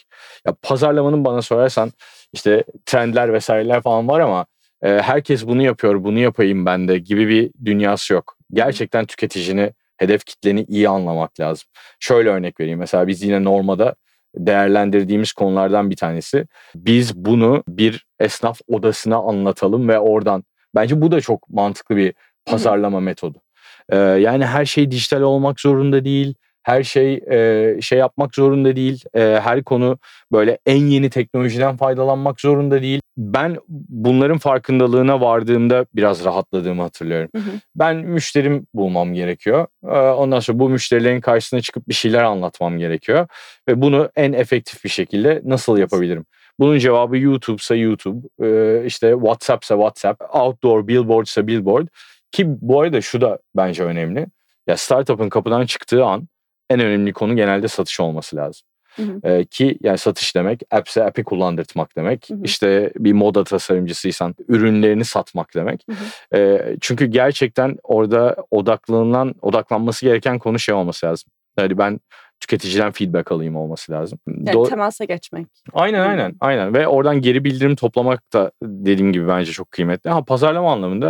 Ya 0.47 0.55
pazarlamanın 0.61 1.25
bana 1.25 1.41
sorarsan 1.41 1.91
işte 2.33 2.63
trendler 2.85 3.33
vesaireler 3.33 3.81
falan 3.81 4.07
var 4.07 4.19
ama 4.19 4.45
e, 4.81 4.89
herkes 4.89 5.47
bunu 5.47 5.61
yapıyor, 5.61 6.03
bunu 6.03 6.19
yapayım 6.19 6.65
ben 6.65 6.87
de 6.87 6.97
gibi 6.97 7.27
bir 7.27 7.51
dünyası 7.65 8.13
yok. 8.13 8.37
Gerçekten 8.53 9.05
tüketicini, 9.05 9.73
hedef 9.97 10.25
kitleni 10.25 10.65
iyi 10.67 10.89
anlamak 10.89 11.39
lazım. 11.39 11.67
Şöyle 11.99 12.29
örnek 12.29 12.59
vereyim. 12.59 12.79
Mesela 12.79 13.07
biz 13.07 13.21
yine 13.21 13.43
Norma'da 13.43 13.95
değerlendirdiğimiz 14.35 15.33
konulardan 15.33 15.89
bir 15.89 15.95
tanesi. 15.95 16.47
Biz 16.75 17.15
bunu 17.15 17.63
bir 17.67 18.05
esnaf 18.19 18.59
odasına 18.67 19.17
anlatalım 19.17 19.89
ve 19.89 19.99
oradan. 19.99 20.43
Bence 20.75 21.01
bu 21.01 21.11
da 21.11 21.21
çok 21.21 21.49
mantıklı 21.49 21.95
bir 21.95 22.13
pazarlama 22.45 22.99
metodu. 22.99 23.41
Ee, 23.89 23.97
yani 23.97 24.45
her 24.45 24.65
şey 24.65 24.91
dijital 24.91 25.21
olmak 25.21 25.59
zorunda 25.59 26.05
değil. 26.05 26.35
Her 26.63 26.83
şey 26.83 27.13
e, 27.13 27.77
şey 27.81 27.99
yapmak 27.99 28.35
zorunda 28.35 28.75
değil. 28.75 29.03
E, 29.13 29.19
her 29.19 29.63
konu 29.63 29.97
böyle 30.31 30.57
en 30.65 30.85
yeni 30.85 31.09
teknolojiden 31.09 31.77
faydalanmak 31.77 32.41
zorunda 32.41 32.81
değil. 32.81 33.01
Ben 33.17 33.57
bunların 33.69 34.37
farkındalığına 34.37 35.21
vardığımda 35.21 35.85
biraz 35.95 36.25
rahatladığımı 36.25 36.81
hatırlıyorum. 36.81 37.29
Hı 37.35 37.41
hı. 37.41 37.51
Ben 37.75 37.95
müşterim 37.95 38.67
bulmam 38.73 39.13
gerekiyor. 39.13 39.67
Ee, 39.85 39.97
Ondan 39.97 40.39
sonra 40.39 40.59
bu 40.59 40.69
müşterilerin 40.69 41.21
karşısına 41.21 41.61
çıkıp 41.61 41.87
bir 41.87 41.93
şeyler 41.93 42.23
anlatmam 42.23 42.77
gerekiyor. 42.77 43.27
Ve 43.67 43.81
bunu 43.81 44.09
en 44.15 44.33
efektif 44.33 44.83
bir 44.83 44.89
şekilde 44.89 45.41
nasıl 45.45 45.77
yapabilirim? 45.77 46.25
Bunun 46.59 46.77
cevabı 46.77 47.17
YouTube'sa 47.17 47.75
YouTube, 47.75 48.27
e, 48.41 48.85
işte 48.85 49.11
WhatsApp'sa 49.11 49.75
WhatsApp, 49.75 50.35
outdoor 50.35 50.87
billboard'sa 50.87 51.47
billboard. 51.47 51.87
Ki 52.31 52.45
bu 52.47 52.81
arada 52.81 53.01
şu 53.01 53.21
da 53.21 53.39
bence 53.55 53.83
önemli. 53.83 54.27
Ya 54.67 54.77
startup'ın 54.77 55.29
kapıdan 55.29 55.65
çıktığı 55.65 56.05
an 56.05 56.27
en 56.69 56.79
önemli 56.79 57.13
konu 57.13 57.35
genelde 57.35 57.67
satış 57.67 57.99
olması 57.99 58.35
lazım. 58.35 58.67
Hı 58.95 59.03
hı. 59.03 59.19
Ee, 59.23 59.45
ki 59.45 59.77
yani 59.81 59.97
satış 59.97 60.35
demek 60.35 60.61
app'se 60.71 61.03
app'i 61.03 61.23
kullandırtmak 61.23 61.95
demek. 61.95 62.29
Hı 62.29 62.33
hı. 62.33 62.39
İşte 62.43 62.91
bir 62.97 63.13
moda 63.13 63.43
tasarımcısıysan 63.43 64.35
ürünlerini 64.47 65.05
satmak 65.05 65.55
demek. 65.55 65.85
Hı 65.89 65.95
hı. 65.95 66.37
Ee, 66.39 66.77
çünkü 66.81 67.05
gerçekten 67.05 67.77
orada 67.83 68.35
odaklanılan 68.51 69.35
odaklanması 69.41 70.05
gereken 70.05 70.39
konu 70.39 70.59
şey 70.59 70.75
olması 70.75 71.05
lazım. 71.05 71.31
Yani 71.59 71.77
ben 71.77 71.99
tüketiciden 72.39 72.91
feedback 72.91 73.31
alayım 73.31 73.55
olması 73.55 73.91
lazım. 73.91 74.19
Yani 74.27 74.57
Do- 74.57 74.69
temasa 74.69 75.05
geçmek. 75.05 75.47
Aynen 75.73 75.99
aynen 75.99 76.33
aynen 76.39 76.73
ve 76.73 76.87
oradan 76.87 77.21
geri 77.21 77.43
bildirim 77.43 77.75
toplamak 77.75 78.33
da 78.33 78.51
dediğim 78.63 79.13
gibi 79.13 79.27
bence 79.27 79.51
çok 79.51 79.71
kıymetli. 79.71 80.09
Ha 80.09 80.25
pazarlama 80.25 80.71
anlamında 80.71 81.05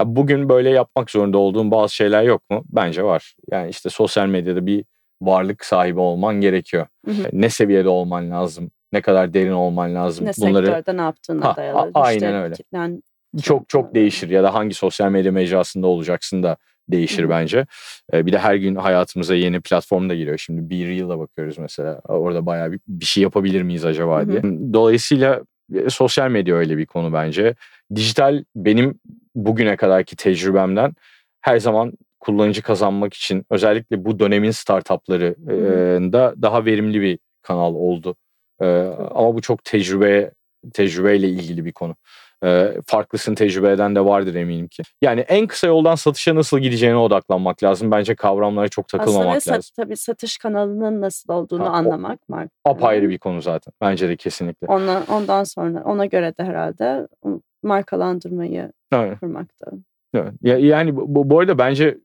ya 0.00 0.16
bugün 0.16 0.48
böyle 0.48 0.70
yapmak 0.70 1.10
zorunda 1.10 1.38
olduğum 1.38 1.70
bazı 1.70 1.94
şeyler 1.94 2.22
yok 2.22 2.50
mu? 2.50 2.64
Bence 2.68 3.02
var. 3.02 3.34
Yani 3.50 3.70
işte 3.70 3.90
sosyal 3.90 4.26
medyada 4.26 4.66
bir 4.66 4.84
varlık 5.22 5.64
sahibi 5.64 6.00
olman 6.00 6.34
gerekiyor. 6.40 6.86
Hı 7.06 7.10
hı. 7.12 7.28
Ne 7.32 7.48
seviyede 7.50 7.88
olman 7.88 8.30
lazım? 8.30 8.70
Ne 8.92 9.00
kadar 9.00 9.34
derin 9.34 9.52
olman 9.52 9.94
lazım? 9.94 10.26
Ne 10.26 10.32
Bunları 10.38 10.66
sektörde 10.66 10.96
ne 10.96 11.00
yaptığına 11.00 11.44
Ha, 11.44 11.56
dayalı. 11.56 11.78
a- 11.78 11.90
aynen 11.94 12.14
müşteri 12.14 12.34
öyle. 12.42 12.54
kitlen- 12.54 13.02
çok 13.42 13.68
çok 13.68 13.94
değişir 13.94 14.30
ya 14.30 14.42
da 14.42 14.54
hangi 14.54 14.74
sosyal 14.74 15.10
medya 15.10 15.32
mecrasında 15.32 15.86
olacaksın 15.86 16.42
da 16.42 16.56
değişir 16.88 17.22
Hı 17.22 17.26
hı. 17.26 17.30
bence. 17.30 17.66
Bir 18.12 18.32
de 18.32 18.38
her 18.38 18.54
gün 18.54 18.74
hayatımıza 18.74 19.34
yeni 19.34 19.60
platform 19.60 20.08
da 20.08 20.14
giriyor. 20.14 20.38
Şimdi 20.38 20.70
bir 20.70 20.88
Reel'a 20.88 21.18
bakıyoruz 21.18 21.58
mesela. 21.58 22.00
Orada 22.08 22.46
bayağı 22.46 22.72
bir, 22.72 22.80
bir 22.88 23.04
şey 23.04 23.22
yapabilir 23.22 23.62
miyiz 23.62 23.84
acaba 23.84 24.18
Hı 24.18 24.22
hı. 24.22 24.28
diye. 24.28 24.42
Dolayısıyla 24.72 25.40
e, 25.74 25.90
sosyal 25.90 26.30
medya 26.30 26.54
öyle 26.56 26.76
bir 26.78 26.86
konu 26.86 27.12
bence. 27.12 27.54
Dijital 27.94 28.44
benim 28.56 28.98
bugüne 29.34 29.76
kadarki 29.76 30.16
tecrübemden 30.16 30.92
her 31.40 31.58
zaman 31.58 31.92
kullanıcı 32.20 32.62
kazanmak 32.62 33.14
için 33.14 33.46
özellikle 33.50 34.04
bu 34.04 34.18
dönemin 34.18 34.50
startuplarında 34.50 36.34
daha 36.42 36.64
verimli 36.64 37.00
bir 37.00 37.18
kanal 37.42 37.74
oldu. 37.74 38.16
E, 38.60 38.66
ama 39.14 39.34
bu 39.34 39.40
çok 39.40 39.64
tecrübe 39.64 40.30
tecrübeyle 40.72 41.28
ilgili 41.28 41.64
bir 41.64 41.72
konu. 41.72 41.94
E, 42.44 42.72
farklısını 42.86 43.34
tecrübe 43.34 43.70
eden 43.72 43.94
de 43.94 44.04
vardır 44.04 44.34
eminim 44.34 44.68
ki. 44.68 44.82
Yani 45.02 45.20
en 45.20 45.46
kısa 45.46 45.66
yoldan 45.66 45.94
satışa 45.94 46.34
nasıl 46.34 46.58
gideceğine 46.58 46.96
odaklanmak 46.96 47.62
lazım. 47.62 47.90
Bence 47.90 48.14
kavramlara 48.14 48.68
çok 48.68 48.88
takılmamak 48.88 49.36
Aslında 49.36 49.54
lazım. 49.56 49.62
sat, 49.76 49.84
tabii 49.84 49.96
satış 49.96 50.38
kanalının 50.38 51.00
nasıl 51.00 51.32
olduğunu 51.32 51.64
Ha, 51.64 51.68
o- 51.70 51.72
anlamak 51.72 52.28
marka. 52.28 52.50
Apayrı 52.64 53.08
bir 53.08 53.18
konu 53.18 53.42
zaten. 53.42 53.72
Bence 53.80 54.08
de 54.08 54.16
kesinlikle. 54.16 54.66
Ona, 54.66 55.02
ondan 55.10 55.44
sonra 55.44 55.82
ona 55.84 56.06
göre 56.06 56.34
de 56.38 56.44
herhalde 56.44 57.08
markalandırmayı 57.62 58.72
Evet. 58.92 59.20
kurmakta. 59.20 59.66
Evet. 60.14 60.32
Yani 60.42 60.96
bu- 60.96 61.30
bu 61.30 61.40
arada 61.40 61.58
bence 61.58 61.98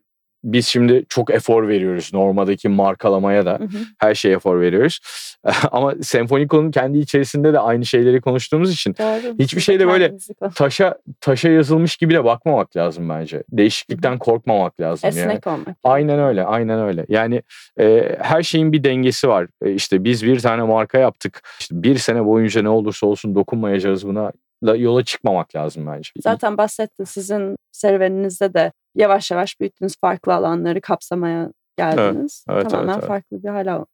biz 0.44 0.68
şimdi 0.68 1.06
çok 1.10 1.34
efor 1.34 1.68
veriyoruz 1.68 2.14
Norma'daki 2.14 2.70
markalamaya 2.70 3.46
da. 3.46 3.54
Hı 3.60 3.64
hı. 3.64 3.78
Her 3.98 4.16
şeye 4.16 4.36
efor 4.36 4.62
veriyoruz. 4.62 5.00
Ama 5.72 5.94
Senfoniko'nun 6.02 6.72
kendi 6.72 6.98
içerisinde 6.98 7.54
de 7.54 7.60
aynı 7.60 7.86
şeyleri 7.86 8.22
konuştuğumuz 8.22 8.74
için 8.74 8.96
Doğru. 9.00 9.36
Hiçbir 9.40 9.62
şeyde 9.62 9.88
böyle 9.88 10.14
taşa 10.56 10.98
taşa 11.22 11.50
yazılmış 11.50 11.98
gibi 11.98 12.14
de 12.14 12.24
bakmamak 12.24 12.78
lazım 12.78 13.10
bence. 13.10 13.44
Değişiklikten 13.52 14.18
korkmamak 14.18 14.82
lazım 14.82 15.10
yani. 15.10 15.20
esnek 15.20 15.48
olmak. 15.48 15.78
Aynen 15.84 16.20
öyle, 16.20 16.44
aynen 16.44 16.80
öyle. 16.80 17.06
Yani 17.10 17.42
e, 17.80 18.18
her 18.22 18.44
şeyin 18.44 18.72
bir 18.72 18.84
dengesi 18.84 19.28
var. 19.28 19.48
E, 19.66 19.72
işte 19.72 20.04
biz 20.04 20.24
bir 20.24 20.40
tane 20.40 20.64
marka 20.64 20.98
yaptık. 20.98 21.42
İşte 21.60 21.84
bir 21.84 21.98
sene 21.98 22.26
boyunca 22.26 22.62
ne 22.62 22.70
olursa 22.70 23.08
olsun 23.08 23.36
dokunmayacağız 23.36 24.08
buna. 24.08 24.32
La, 24.64 24.76
yola 24.76 25.04
çıkmamak 25.04 25.56
lazım 25.56 25.88
bence. 25.88 26.12
Zaten 26.20 26.58
bahsettin 26.58 27.04
sizin 27.04 27.56
serüveninizde 27.72 28.54
de 28.54 28.72
yavaş 28.96 29.32
yavaş 29.32 29.60
büyüttüğünüz 29.60 29.94
farklı 30.02 30.34
alanları 30.34 30.82
kapsamaya 30.82 31.52
geldiniz. 31.78 32.46
evet, 32.50 32.70
Tamamen 32.70 32.88
evet, 32.88 32.98
evet. 33.00 33.08
farklı 33.08 33.44
bir 33.44 33.50
hala 33.50 33.86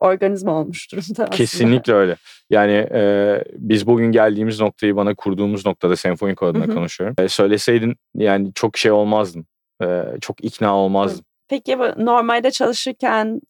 organizma 0.00 0.52
olmuş 0.52 0.92
durumda 0.92 1.04
aslında. 1.10 1.30
Kesinlikle 1.30 1.92
öyle. 1.92 2.16
Yani 2.50 2.72
e, 2.72 3.44
biz 3.52 3.86
bugün 3.86 4.12
geldiğimiz 4.12 4.60
noktayı 4.60 4.96
bana 4.96 5.14
kurduğumuz 5.14 5.66
noktada 5.66 5.96
Senfoniko 5.96 6.46
adına 6.46 6.66
Hı 6.66 6.70
hı. 6.70 6.74
konuşuyorum. 6.74 7.16
E, 7.18 7.28
söyleseydin 7.28 7.96
yani 8.14 8.52
çok 8.54 8.76
şey 8.76 8.92
olmazdım. 8.92 9.46
E, 9.82 10.04
çok 10.20 10.44
ikna 10.44 10.76
olmazdım. 10.76 11.24
Peki 11.48 11.78
normalde 11.96 12.50
çalışırken 12.50 13.40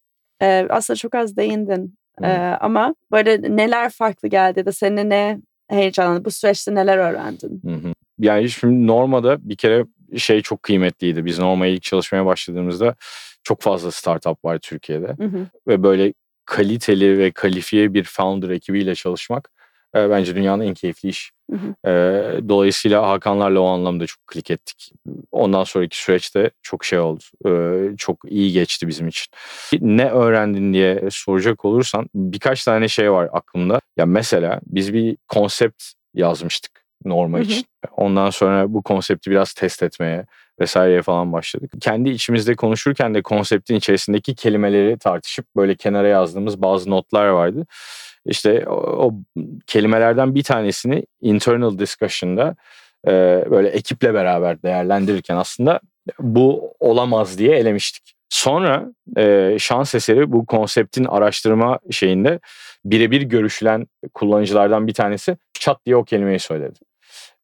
e, 0.43 0.67
aslında 0.71 0.97
çok 0.97 1.15
az 1.15 1.37
değindin 1.37 1.95
Hı. 2.19 2.27
E, 2.27 2.57
ama 2.61 2.95
böyle 3.13 3.57
neler 3.57 3.91
farklı 3.91 4.29
geldi 4.29 4.67
de 4.67 4.73
seni 4.73 5.09
ne 5.09 5.41
heyecanlandı? 5.69 6.25
Bu 6.25 6.31
süreçte 6.31 6.75
neler 6.75 6.99
öğrendin? 6.99 7.61
Hı 7.65 7.89
hı. 7.89 7.93
Yani 8.19 8.51
şimdi 8.51 8.87
Norma'da 8.87 9.49
bir 9.49 9.57
kere 9.57 9.85
şey 10.17 10.43
çok 10.43 10.63
kıymetliydi. 10.63 11.25
Biz 11.25 11.39
Norma'ya 11.39 11.73
ilk 11.73 11.83
çalışmaya 11.83 12.27
başladığımızda 12.27 12.95
çok 13.43 13.63
fazla 13.63 13.91
startup 13.91 14.45
var 14.45 14.59
Türkiye'de. 14.59 15.07
Hı 15.07 15.25
hı. 15.25 15.47
Ve 15.69 15.83
böyle 15.83 16.13
kaliteli 16.45 17.19
ve 17.19 17.31
kalifiye 17.31 17.95
bir 17.95 18.05
founder 18.05 18.51
ekibiyle 18.51 18.95
çalışmak 18.95 19.51
e, 19.95 20.11
bence 20.11 20.37
dünyanın 20.37 20.63
en 20.63 20.75
keyifli 20.75 21.09
iş. 21.09 21.33
Hı 21.51 21.57
hı. 21.57 21.91
E, 21.91 22.49
dolayısıyla 22.49 23.09
Hakanlarla 23.09 23.61
o 23.61 23.67
anlamda 23.67 24.07
çok 24.07 24.27
klik 24.27 24.51
ettik. 24.51 24.93
Ondan 25.33 25.65
sonraki 25.65 26.03
süreçte 26.03 26.51
çok 26.63 26.85
şey 26.85 26.99
oldu. 26.99 27.25
E, 27.47 27.97
çok 27.97 28.19
iyi 28.29 28.53
geçti 28.53 28.89
bizim 28.89 29.09
için. 29.09 29.27
Ne 29.81 30.11
öğrendin 30.11 30.73
diye 30.73 31.09
soracak 31.11 31.65
olursan 31.65 32.09
birkaç 32.15 32.65
tane 32.65 32.89
şey 32.89 33.13
var 33.13 33.29
aklımda. 33.33 33.81
Ya 33.97 34.07
mesela 34.07 34.61
biz 34.67 34.95
bir 34.95 35.17
konsept 35.29 35.85
yazmıştık 36.15 36.88
Norma 37.05 37.39
Hı 37.39 37.43
hı. 37.43 37.45
için. 37.45 37.65
Ondan 37.97 38.31
sonra 38.31 38.73
bu 38.73 38.83
konsepti 38.83 39.31
biraz 39.31 39.53
test 39.53 39.83
etmeye 39.83 40.27
vesaireye 40.61 41.03
falan 41.03 41.33
başladık. 41.33 41.73
Kendi 41.81 42.11
içimizde 42.11 42.57
konuşurken 42.57 43.15
de 43.15 43.23
konseptin 43.23 43.75
içerisindeki 43.75 44.35
kelimeleri 44.35 44.99
tartışıp 44.99 45.47
böyle 45.57 45.75
kenara 45.75 46.09
yazdığımız 46.09 46.63
bazı 46.63 46.91
notlar 46.91 47.27
vardı. 47.27 47.67
İşte 48.27 48.69
o, 48.69 48.75
o 49.07 49.13
kelimelerden 49.67 50.35
bir 50.35 50.43
tanesini 50.43 51.07
internal 51.21 51.79
discussion'da 51.79 52.57
e, 53.07 53.11
böyle 53.51 53.69
ekiple 53.69 54.15
beraber 54.15 54.63
değerlendirirken 54.63 55.37
aslında 55.37 55.81
bu 56.19 56.75
olamaz 56.81 57.39
diye 57.39 57.57
elemiştik. 57.57 58.15
Sonra 58.29 58.87
e, 59.17 59.57
şans 59.59 59.95
eseri 59.95 60.33
bu 60.33 60.47
konseptin 60.47 61.05
araştırma 61.05 61.79
şeyinde 61.91 62.41
birebir 62.85 63.23
görüşülen 63.23 63.87
kullanıcılardan 64.15 64.87
bir 64.87 64.95
tanesi 64.95 65.37
çat 65.53 65.87
diye 65.87 65.97
o 65.97 66.05
kelimeyi 66.05 66.39
söyledi. 66.39 66.79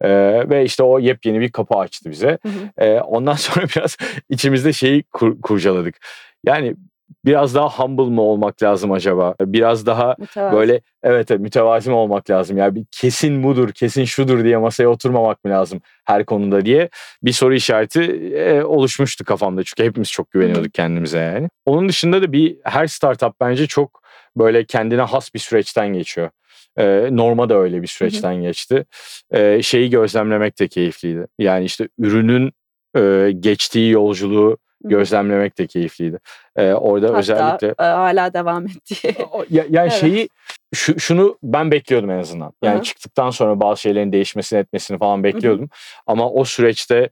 E, 0.00 0.08
ve 0.50 0.64
işte 0.64 0.82
o 0.82 0.98
yepyeni 0.98 1.40
bir 1.40 1.52
kapı 1.52 1.74
açtı 1.74 2.10
bize. 2.10 2.38
Hı 2.42 2.48
hı. 2.48 2.84
E, 2.84 3.00
ondan 3.00 3.34
sonra 3.34 3.66
biraz 3.76 3.96
içimizde 4.28 4.72
şeyi 4.72 5.02
kur- 5.02 5.40
kurcaladık. 5.40 5.96
Yani 6.44 6.76
biraz 7.24 7.54
daha 7.54 7.68
humble 7.68 8.14
mı 8.14 8.22
olmak 8.22 8.62
lazım 8.62 8.92
acaba? 8.92 9.34
Biraz 9.40 9.86
daha 9.86 10.16
Mütevazı. 10.18 10.56
böyle 10.56 10.80
evet, 11.02 11.30
evet 11.30 11.40
mütevazi 11.40 11.90
mi 11.90 11.96
olmak 11.96 12.30
lazım? 12.30 12.56
Yani 12.56 12.74
bir 12.74 12.84
kesin 12.90 13.42
budur, 13.42 13.72
kesin 13.72 14.04
şudur 14.04 14.44
diye 14.44 14.56
masaya 14.56 14.88
oturmamak 14.88 15.44
mı 15.44 15.50
lazım 15.50 15.80
her 16.04 16.24
konuda 16.24 16.64
diye 16.64 16.88
bir 17.22 17.32
soru 17.32 17.54
işareti 17.54 18.02
e, 18.36 18.62
oluşmuştu 18.62 19.24
kafamda. 19.24 19.62
Çünkü 19.64 19.84
hepimiz 19.84 20.10
çok 20.10 20.30
güveniyorduk 20.30 20.74
kendimize 20.74 21.18
yani. 21.18 21.48
Onun 21.66 21.88
dışında 21.88 22.22
da 22.22 22.32
bir 22.32 22.56
her 22.64 22.86
startup 22.86 23.40
bence 23.40 23.66
çok 23.66 24.03
böyle 24.36 24.64
kendine 24.64 25.02
has 25.02 25.34
bir 25.34 25.38
süreçten 25.38 25.88
geçiyor. 25.88 26.30
E, 26.78 27.08
Norma 27.10 27.48
da 27.48 27.54
öyle 27.58 27.82
bir 27.82 27.86
süreçten 27.86 28.34
geçti. 28.42 28.84
E, 29.30 29.62
şeyi 29.62 29.90
gözlemlemek 29.90 30.58
de 30.58 30.68
keyifliydi. 30.68 31.26
Yani 31.38 31.64
işte 31.64 31.88
ürünün 31.98 32.52
e, 32.96 33.32
geçtiği 33.40 33.90
yolculuğu 33.90 34.58
gözlemlemek 34.84 35.58
de 35.58 35.66
keyifliydi. 35.66 36.18
E, 36.56 36.72
orada 36.72 37.06
Hatta 37.06 37.18
özellikle 37.18 37.68
e, 37.68 37.82
hala 37.82 38.32
devam 38.34 38.66
ettiği. 38.66 39.14
o- 39.32 39.44
ya, 39.50 39.64
yani 39.70 39.88
Evet. 39.90 40.00
şeyi 40.00 40.28
şu, 40.74 41.00
şunu 41.00 41.38
ben 41.42 41.70
bekliyordum 41.70 42.10
en 42.10 42.18
azından. 42.18 42.52
Yani 42.62 42.74
Hı 42.74 42.78
hı. 42.78 42.82
çıktıktan 42.82 43.30
sonra 43.30 43.60
bazı 43.60 43.80
şeylerin 43.80 44.12
değişmesini 44.12 44.58
etmesini 44.58 44.98
falan 44.98 45.24
bekliyordum. 45.24 45.68
Ama 46.06 46.30
o 46.30 46.44
süreçte 46.44 47.10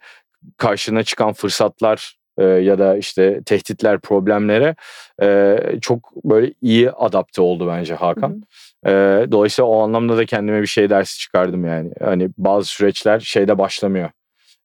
karşına 0.56 1.02
çıkan 1.02 1.32
fırsatlar 1.32 2.16
e, 2.38 2.44
ya 2.44 2.78
da 2.78 2.96
işte 2.96 3.42
tehditler, 3.46 4.00
problemlere 4.00 4.74
e, 5.22 5.58
çok 5.80 6.24
böyle 6.24 6.54
iyi 6.62 6.90
adapte 6.90 7.42
oldu 7.42 7.68
bence 7.68 7.94
Hakan. 7.94 8.42
E, 8.86 8.90
dolayısıyla 9.30 9.68
o 9.68 9.82
anlamda 9.82 10.16
da 10.16 10.26
kendime 10.26 10.62
bir 10.62 10.66
şey 10.66 10.90
dersi 10.90 11.18
çıkardım 11.18 11.64
yani. 11.64 11.90
Hani 12.00 12.30
bazı 12.38 12.68
süreçler 12.68 13.20
şeyde 13.20 13.58
başlamıyor. 13.58 14.10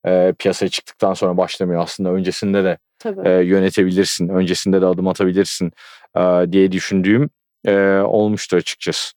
E, 0.06 0.34
piyasaya 0.40 0.70
çıktıktan 0.70 1.14
sonra 1.14 1.38
başlamıyor. 1.38 1.82
Aslında 1.82 2.10
öncesinde 2.10 2.64
de 2.64 2.78
Tabii. 3.00 3.30
e, 3.30 3.32
yönetebilirsin. 3.32 4.30
Öncesinde 4.30 4.82
de 4.82 4.86
adım 4.86 5.08
atabilirsin 5.08 5.72
e, 6.18 6.22
diye 6.52 6.72
düşündüğüm 6.72 7.30
e, 7.66 7.78
olmuştu 8.06 8.56
açıkçası. 8.56 9.14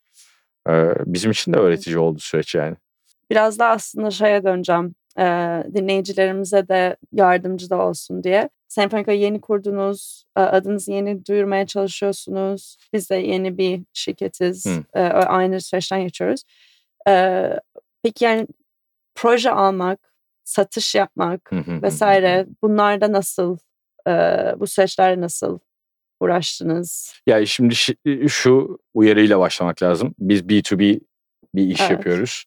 E, 0.69 0.73
bizim 1.07 1.31
için 1.31 1.53
de 1.53 1.59
öğretici 1.59 1.99
oldu 1.99 2.19
süreç 2.19 2.55
yani. 2.55 2.77
Biraz 3.31 3.59
da 3.59 3.67
aslında 3.67 4.11
şeye 4.11 4.45
döneceğim. 4.45 4.95
E, 5.19 5.25
dinleyicilerimize 5.75 6.69
de 6.69 6.97
yardımcı 7.13 7.71
da 7.71 7.79
olsun 7.87 8.25
diye. 8.25 8.49
Senfonika'yı 8.69 9.21
yeni 9.21 9.41
kurdunuz. 9.41 10.25
adınızı 10.35 10.93
yeni 10.93 11.27
duyurmaya 11.27 11.67
çalışıyorsunuz. 11.67 12.77
Biz 12.93 13.11
de 13.11 13.15
yeni 13.17 13.59
bir 13.59 13.83
şirketiz. 13.93 14.67
E, 14.95 15.01
aynı 15.03 15.61
süreçten 15.61 16.03
geçiyoruz. 16.03 16.43
E, 17.09 17.45
peki 18.03 18.25
yani 18.25 18.47
proje 19.15 19.51
almak, 19.51 20.13
satış 20.45 20.95
yapmak 20.95 21.51
vesaire 21.83 22.47
bunlarda 22.63 23.13
nasıl, 23.13 23.59
e, 24.09 24.11
bu 24.57 24.67
süreçlerde 24.67 25.21
nasıl 25.21 25.59
uğraştınız? 26.21 27.15
Yani 27.27 27.47
şimdi 27.47 27.75
şi- 27.75 28.29
şu 28.29 28.79
uyarıyla 28.95 29.39
başlamak 29.39 29.83
lazım. 29.83 30.15
Biz 30.19 30.41
B2B 30.43 31.01
bir 31.55 31.67
iş 31.67 31.81
Evet. 31.81 31.91
yapıyoruz. 31.91 32.45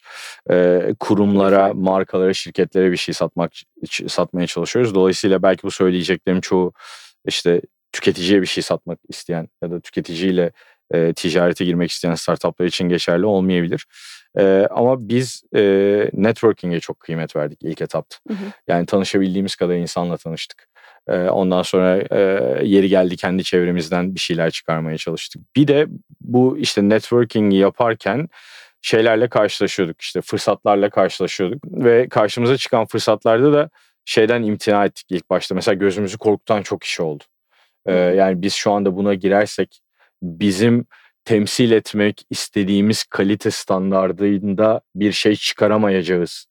E, 0.52 0.82
kurumlara, 1.00 1.74
markalara, 1.74 2.34
şirketlere 2.34 2.92
bir 2.92 2.98
şey 2.98 3.14
satmak 3.14 3.52
satmaya 4.08 4.48
çalışıyoruz. 4.48 4.96
Dolayısıyla 4.96 5.44
belki 5.44 5.64
bu 5.64 5.72
söyleyeceklerim 5.72 6.42
çoğu 6.42 6.74
işte 7.28 7.62
tüketiciye 7.92 8.42
bir 8.42 8.48
şey 8.48 8.64
satmak 8.64 9.00
isteyen 9.10 9.48
ya 9.64 9.72
da 9.72 9.80
tüketiciyle 9.80 10.52
e, 10.94 11.14
ticarete 11.14 11.66
girmek 11.66 11.92
isteyen 11.92 12.16
startuplar 12.16 12.66
için 12.66 12.90
geçerli 12.90 13.26
olmayabilir. 13.26 13.86
E, 14.38 14.68
ama 14.72 15.10
biz 15.10 15.44
e, 15.56 15.62
networking'e 16.14 16.80
çok 16.80 17.00
kıymet 17.00 17.36
verdik 17.36 17.60
ilk 17.64 17.82
etapta. 17.82 18.18
Hı 18.28 18.34
hı. 18.34 18.46
Yani 18.68 18.86
tanışabildiğimiz 18.86 19.56
kadar 19.56 19.76
insanla 19.76 20.18
tanıştık. 20.18 20.68
E, 21.08 21.18
ondan 21.18 21.62
sonra 21.62 22.04
e, 22.12 22.20
yeri 22.68 22.90
geldi 22.90 23.16
kendi 23.16 23.44
çevremizden 23.44 24.16
bir 24.16 24.20
şeyler 24.20 24.52
çıkarmaya 24.52 24.98
çalıştık. 24.98 25.42
Bir 25.56 25.68
de 25.68 25.88
bu 26.22 26.58
işte 26.58 26.90
networking'i 26.90 27.58
yaparken 27.58 28.28
şeylerle 28.84 29.30
karşılaşıyorduk 29.30 30.02
işte 30.02 30.22
fırsatlarla 30.22 30.90
karşılaşıyorduk 30.90 31.64
ve 31.66 32.10
karşımıza 32.10 32.58
çıkan 32.58 32.86
fırsatlarda 32.86 33.54
da 33.54 33.70
şeyden 34.06 34.44
imtina 34.44 34.86
ettik 34.86 35.06
ilk 35.10 35.30
başta. 35.30 35.56
Mesela 35.56 35.76
gözümüzü 35.76 36.18
korkutan 36.18 36.62
çok 36.62 36.84
iş 36.84 37.00
oldu. 37.00 37.24
Ee, 37.86 37.94
yani 37.94 38.42
biz 38.42 38.54
şu 38.54 38.72
anda 38.72 38.96
buna 38.96 39.14
girersek 39.14 39.82
bizim 40.22 40.86
temsil 41.26 41.72
etmek 41.72 42.26
istediğimiz 42.30 43.04
kalite 43.04 43.52
standardında 43.52 44.82
bir 44.96 45.12
şey 45.12 45.36
çıkaramayacağız 45.36 46.46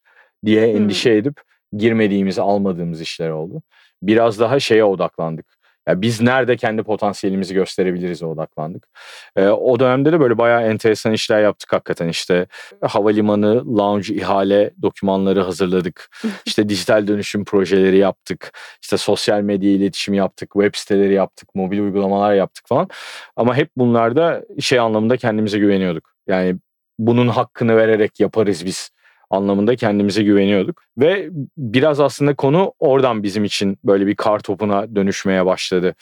diye 0.45 0.67
endişe 0.67 1.11
edip 1.11 1.41
girmediğimiz, 1.73 2.39
almadığımız 2.39 3.01
işler 3.01 3.31
oldu. 3.31 3.63
biraz 4.03 4.41
daha 4.41 4.61
şeye 4.61 4.85
odaklandık. 4.85 5.62
Yani 5.89 6.03
biz 6.03 6.21
nerede 6.21 6.57
kendi 6.57 6.83
potansiyelimizi 6.83 7.55
gösterebiliriz 7.55 8.23
odaklandık. 8.23 8.89
Ee, 9.37 9.47
o 9.49 9.81
dönemde 9.81 10.13
de 10.13 10.21
böyle 10.21 10.39
bayağı 10.39 10.63
enteresan 10.63 11.13
işler 11.13 11.43
yaptık 11.43 11.73
hakikaten 11.73 12.09
işte 12.09 12.47
havalimanı, 12.81 13.79
lounge, 13.79 14.15
ihale 14.15 14.71
dokümanları 14.83 15.41
hazırladık. 15.41 16.11
İşte 16.47 16.69
dijital 16.69 17.07
dönüşüm 17.07 17.45
projeleri 17.45 17.97
yaptık. 17.97 18.53
İşte 18.83 18.97
sosyal 18.97 19.41
medya 19.41 19.71
iletişimi 19.71 20.17
yaptık, 20.17 20.53
web 20.53 20.75
siteleri 20.75 21.15
yaptık, 21.15 21.55
mobil 21.55 21.79
uygulamalar 21.79 22.35
yaptık 22.35 22.69
falan. 22.69 22.89
Ama 23.37 23.57
hep 23.57 23.71
bunlarda 23.77 24.45
şey 24.61 24.79
anlamında 24.79 25.17
kendimize 25.17 25.59
güveniyorduk. 25.59 26.13
Yani 26.27 26.57
bunun 26.99 27.29
hakkını 27.29 27.77
vererek 27.77 28.21
yaparız 28.21 28.67
biz 28.67 28.91
anlamında 29.33 29.77
kendimize 29.77 30.23
güveniyorduk. 30.23 30.83
Ve 30.99 31.29
biraz 31.57 32.01
aslında 32.01 32.35
konu 32.35 32.73
oradan 32.79 33.23
bizim 33.23 33.45
için 33.45 33.79
böyle 33.85 34.07
bir 34.07 34.17
kar 34.17 34.39
topuna 34.39 34.97
dönüşmeye 34.97 35.47
başladı. 35.47 35.95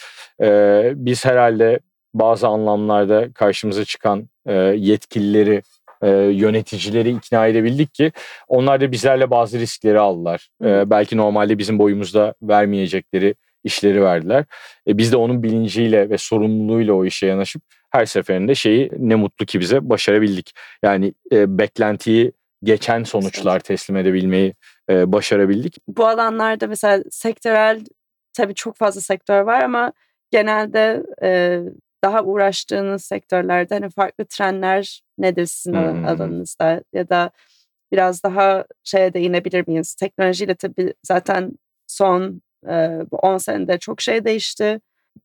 Ee, 0.43 0.93
biz 0.95 1.25
herhalde 1.25 1.81
bazı 2.15 2.49
anlamlarda 2.49 3.33
karşımıza 3.33 3.85
çıkan 3.85 4.29
e, 4.47 4.55
yetkilileri 4.77 5.63
e, 6.03 6.09
yöneticileri 6.11 7.11
ikna 7.11 7.47
edebildik 7.47 7.95
ki 7.95 8.13
onlar 8.49 8.81
da 8.81 8.93
bizlerle 8.93 9.31
bazı 9.31 9.59
riskleri 9.59 10.01
aldılar. 10.01 10.49
E, 10.65 10.91
belki 10.91 11.17
normalde 11.17 11.59
bizim 11.59 11.79
boyumuzda 11.79 12.35
vermeyecekleri 12.43 13.35
işleri 13.65 14.03
verdiler. 14.03 14.45
E, 14.89 14.99
biz 14.99 15.13
de 15.13 15.17
onun 15.17 15.43
bilinciyle 15.43 16.11
ve 16.11 16.19
sorumluluğuyla 16.19 16.95
o 16.95 17.05
işe 17.05 17.27
yanaşıp 17.27 17.63
her 17.91 18.07
seferinde 18.07 18.55
şeyi 18.55 18.91
ne 18.99 19.15
mutlu 19.15 19.47
ki 19.47 19.61
bize 19.61 19.89
başarabildik. 19.89 20.53
Yani 20.83 21.15
e, 21.33 21.59
beklentiyi 21.59 22.33
geçen 22.63 23.03
sonuçlar 23.03 23.61
teslim 23.61 23.97
edebilmeyi 23.97 24.55
e, 24.91 25.13
başarabildik. 25.13 25.77
Bu 25.89 26.07
alanlarda 26.07 26.67
mesela 26.67 27.05
sektörel 27.11 27.85
tabii 28.33 28.55
çok 28.55 28.77
fazla 28.77 29.01
sektör 29.01 29.41
var 29.41 29.63
ama 29.63 29.93
genelde 30.31 31.03
e, 31.23 31.61
daha 32.05 32.23
uğraştığınız 32.23 33.05
sektörlerde 33.05 33.75
hani 33.75 33.91
farklı 33.91 34.25
trendler 34.25 35.03
nedir 35.19 35.47
sizin 35.47 35.75
hmm. 35.75 36.05
alanınızda 36.05 36.83
ya 36.93 37.09
da 37.09 37.31
biraz 37.93 38.23
daha 38.23 38.65
şeye 38.85 39.15
değinebilir 39.15 39.69
miyiz? 39.69 39.95
Teknolojiyle 39.95 40.55
tabii 40.55 40.95
zaten 41.03 41.53
son 41.87 42.43
e, 42.69 42.99
10 43.11 43.39
senede 43.39 43.79
çok 43.79 44.01
şey 44.01 44.25
değişti. 44.25 44.81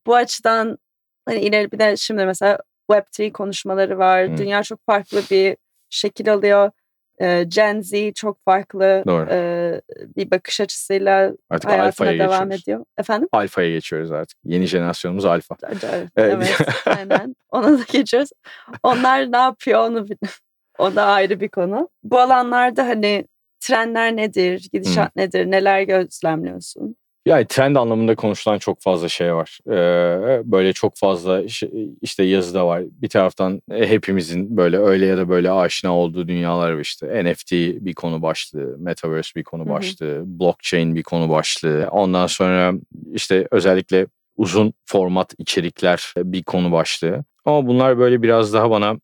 Bu 0.08 0.16
açıdan 0.16 0.78
hani 1.26 1.40
ileri 1.40 1.72
bir 1.72 1.80
de 1.80 1.98
şimdi 1.98 2.26
mesela 2.26 2.60
Web3 2.92 3.32
konuşmaları 3.32 3.98
var. 3.98 4.28
Hmm. 4.28 4.38
Dünya 4.38 4.64
çok 4.64 4.86
farklı 4.86 5.22
bir 5.32 5.58
şekil 5.90 6.34
alıyor. 6.34 6.72
Gen 7.48 7.82
Z 7.82 8.14
çok 8.16 8.46
farklı 8.46 9.04
Doğru. 9.08 9.26
bir 10.16 10.32
bakış 10.32 10.62
açısıyla 10.62 11.34
artık 11.50 11.72
hayatına 11.72 12.08
devam 12.12 12.30
geçiyoruz. 12.30 12.62
ediyor. 12.64 12.86
Efendim? 12.98 13.30
Alfa'ya 13.32 13.70
geçiyoruz 13.70 14.12
artık. 14.12 14.38
Yeni 14.44 14.66
jenerasyonumuz 14.66 15.26
alfa. 15.26 15.56
Evet, 15.64 16.10
evet 16.16 16.58
aynen. 16.86 17.36
Ona 17.50 17.80
da 17.80 17.84
geçiyoruz. 17.92 18.30
Onlar 18.84 19.32
ne 19.32 19.38
yapıyor 19.38 19.80
onu 19.80 20.06
o 20.78 20.96
da 20.96 21.04
ayrı 21.04 21.40
bir 21.40 21.50
konu. 21.50 21.90
Bu 22.04 22.20
alanlarda 22.20 22.88
hani 22.88 23.26
trendler 23.60 24.16
nedir, 24.16 24.70
gidişat 24.74 25.16
hmm. 25.16 25.22
nedir, 25.22 25.52
neler 25.52 25.82
gözlemliyorsun? 25.82 26.96
Yani 27.26 27.46
trend 27.48 27.76
anlamında 27.76 28.16
konuşulan 28.16 28.58
çok 28.58 28.82
fazla 28.82 29.10
şey 29.10 29.36
var. 29.36 29.60
Ee, 29.68 30.42
böyle 30.52 30.74
çok 30.74 30.98
fazla 30.98 31.44
işte 32.02 32.24
yazı 32.24 32.54
da 32.54 32.68
var. 32.68 32.84
Bir 33.02 33.10
taraftan 33.10 33.62
e, 33.72 33.90
hepimizin 33.90 34.58
böyle 34.58 34.78
öyle 34.78 35.06
ya 35.06 35.18
da 35.18 35.30
böyle 35.30 35.52
aşina 35.52 35.98
olduğu 35.98 36.28
dünyalar 36.28 36.72
var 36.72 36.80
işte. 36.80 37.24
NFT 37.24 37.52
bir 37.86 37.94
konu 37.94 38.22
başlığı, 38.22 38.78
Metaverse 38.80 39.32
bir 39.36 39.44
konu 39.44 39.70
başlığı, 39.70 40.06
hı 40.06 40.20
hı. 40.20 40.40
blockchain 40.40 40.96
bir 40.96 41.04
konu 41.04 41.30
başlığı. 41.30 41.88
Ondan 41.92 42.28
sonra 42.28 42.74
işte 43.14 43.48
özellikle 43.52 44.08
uzun 44.38 44.74
format 44.86 45.34
içerikler 45.38 46.14
bir 46.18 46.44
konu 46.44 46.72
başlığı. 46.72 47.24
Ama 47.46 47.68
bunlar 47.68 47.98
böyle 47.98 48.22
biraz 48.22 48.54
daha 48.54 48.70
bana 48.70 48.96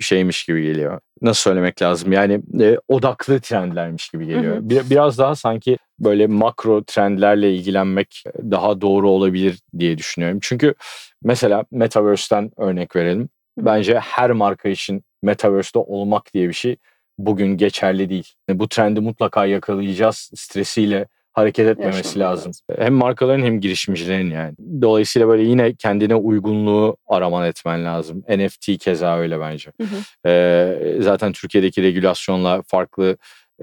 şeymiş 0.00 0.44
gibi 0.44 0.62
geliyor. 0.62 1.00
Nasıl 1.22 1.40
söylemek 1.40 1.82
lazım? 1.82 2.12
Yani 2.12 2.40
e, 2.60 2.78
odaklı 2.88 3.40
trendlermiş 3.40 4.08
gibi 4.08 4.26
geliyor. 4.26 4.56
Hı 4.56 4.60
hı. 4.60 4.70
Bir, 4.70 4.90
biraz 4.90 5.18
daha 5.18 5.34
sanki 5.34 5.78
böyle 5.98 6.26
makro 6.26 6.84
trendlerle 6.84 7.54
ilgilenmek 7.54 8.24
daha 8.50 8.80
doğru 8.80 9.10
olabilir 9.10 9.60
diye 9.78 9.98
düşünüyorum. 9.98 10.38
Çünkü 10.42 10.74
mesela 11.22 11.64
Metaverse'ten 11.70 12.50
örnek 12.56 12.96
verelim. 12.96 13.28
Bence 13.58 13.98
her 13.98 14.30
marka 14.30 14.68
için 14.68 15.04
Metaverse'de 15.22 15.78
olmak 15.78 16.34
diye 16.34 16.48
bir 16.48 16.54
şey 16.54 16.76
bugün 17.18 17.56
geçerli 17.56 18.08
değil. 18.08 18.32
Bu 18.48 18.68
trendi 18.68 19.00
mutlaka 19.00 19.46
yakalayacağız 19.46 20.30
stresiyle 20.34 21.06
hareket 21.34 21.66
etmemesi 21.66 22.18
lazım. 22.18 22.52
lazım. 22.68 22.84
Hem 22.84 22.94
markaların 22.94 23.42
hem 23.42 23.60
girişimcilerin 23.60 24.30
yani. 24.30 24.54
Dolayısıyla 24.82 25.28
böyle 25.28 25.42
yine 25.42 25.74
kendine 25.74 26.14
uygunluğu 26.14 26.96
araman 27.06 27.46
etmen 27.46 27.84
lazım. 27.84 28.24
NFT 28.28 28.78
keza 28.78 29.18
öyle 29.18 29.40
bence. 29.40 29.72
Hı 29.80 29.86
hı. 29.86 30.28
Ee, 30.30 30.96
zaten 31.00 31.32
Türkiye'deki 31.32 31.82
regülasyonla 31.82 32.62
farklı 32.66 33.16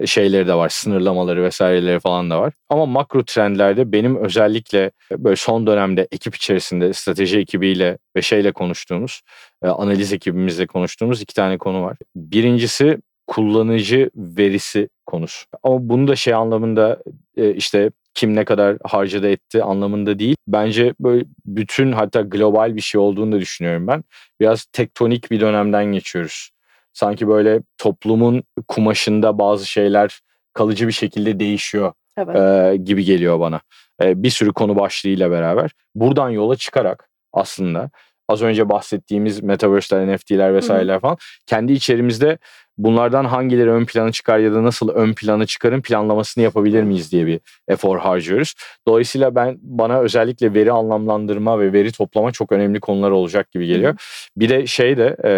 şeyleri 0.06 0.46
de 0.46 0.54
var, 0.54 0.68
sınırlamaları 0.68 1.42
vesaireleri 1.42 2.00
falan 2.00 2.30
da 2.30 2.40
var. 2.40 2.52
Ama 2.68 2.86
makro 2.86 3.24
trendlerde 3.24 3.92
benim 3.92 4.16
özellikle 4.16 4.90
böyle 5.12 5.36
son 5.36 5.66
dönemde 5.66 6.08
ekip 6.12 6.34
içerisinde 6.34 6.92
strateji 6.92 7.38
ekibiyle 7.38 7.98
ve 8.16 8.22
şeyle 8.22 8.52
konuştuğumuz, 8.52 9.22
analiz 9.62 10.12
ekibimizle 10.12 10.66
konuştuğumuz 10.66 11.22
iki 11.22 11.34
tane 11.34 11.58
konu 11.58 11.82
var. 11.82 11.96
Birincisi 12.16 12.98
kullanıcı 13.26 14.10
verisi 14.16 14.88
konusu. 15.12 15.46
Ama 15.62 15.88
bunu 15.88 16.08
da 16.08 16.16
şey 16.16 16.34
anlamında 16.34 17.02
e, 17.36 17.54
işte 17.54 17.90
kim 18.14 18.36
ne 18.36 18.44
kadar 18.44 18.76
harcadı 18.84 19.28
etti 19.28 19.62
anlamında 19.62 20.18
değil. 20.18 20.36
Bence 20.48 20.94
böyle 21.00 21.24
bütün 21.46 21.92
hatta 21.92 22.20
global 22.20 22.76
bir 22.76 22.80
şey 22.80 23.00
olduğunu 23.00 23.32
da 23.32 23.40
düşünüyorum 23.40 23.86
ben. 23.86 24.04
Biraz 24.40 24.64
tektonik 24.64 25.30
bir 25.30 25.40
dönemden 25.40 25.84
geçiyoruz. 25.84 26.50
Sanki 26.92 27.28
böyle 27.28 27.60
toplumun 27.78 28.42
kumaşında 28.68 29.38
bazı 29.38 29.66
şeyler 29.66 30.20
kalıcı 30.52 30.86
bir 30.88 30.92
şekilde 30.92 31.40
değişiyor 31.40 31.92
evet. 32.18 32.36
e, 32.36 32.76
gibi 32.76 33.04
geliyor 33.04 33.40
bana. 33.40 33.60
E, 34.02 34.22
bir 34.22 34.30
sürü 34.30 34.52
konu 34.52 34.76
başlığıyla 34.76 35.30
beraber. 35.30 35.70
Buradan 35.94 36.30
yola 36.30 36.56
çıkarak 36.56 37.10
aslında 37.32 37.90
az 38.32 38.42
önce 38.42 38.68
bahsettiğimiz 38.68 39.42
metaverse'ler, 39.42 40.14
NFT'ler 40.14 40.54
vesaireler 40.54 41.00
falan 41.00 41.16
kendi 41.46 41.72
içerimizde 41.72 42.38
bunlardan 42.78 43.24
hangileri 43.24 43.70
ön 43.70 43.84
plana 43.84 44.12
çıkar 44.12 44.38
ya 44.38 44.54
da 44.54 44.64
nasıl 44.64 44.88
ön 44.88 45.12
plana 45.14 45.46
çıkarın 45.46 45.82
planlamasını 45.82 46.44
yapabilir 46.44 46.82
miyiz 46.82 47.12
diye 47.12 47.26
bir 47.26 47.40
efor 47.68 47.98
harcıyoruz. 47.98 48.54
Dolayısıyla 48.88 49.34
ben 49.34 49.58
bana 49.62 50.00
özellikle 50.00 50.54
veri 50.54 50.72
anlamlandırma 50.72 51.60
ve 51.60 51.72
veri 51.72 51.92
toplama 51.92 52.32
çok 52.32 52.52
önemli 52.52 52.80
konular 52.80 53.10
olacak 53.10 53.50
gibi 53.50 53.66
geliyor. 53.66 53.94
Bir 54.36 54.48
de 54.48 54.66
şey 54.66 54.96
de 54.96 55.16
e, 55.24 55.32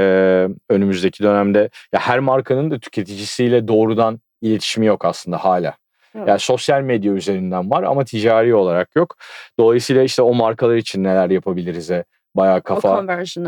önümüzdeki 0.71 1.23
dönemde 1.23 1.71
ya 1.93 2.01
her 2.01 2.19
markanın 2.19 2.71
da 2.71 2.79
tüketicisiyle 2.79 3.69
doğrudan 3.69 4.21
iletişimi 4.43 4.87
yok 4.87 5.05
aslında 5.05 5.45
hala. 5.45 5.75
Yani 6.27 6.39
sosyal 6.39 6.81
medya 6.81 7.13
üzerinden 7.13 7.71
var 7.71 7.83
ama 7.83 8.05
ticari 8.05 8.55
olarak 8.55 8.97
yok. 8.97 9.17
Dolayısıyla 9.59 10.03
işte 10.03 10.23
o 10.23 10.35
markalar 10.35 10.77
için 10.77 11.05
neler 11.05 11.31
yapabiliriz'e 11.31 12.05
bayağı 12.37 12.63
kafa. 12.63 12.89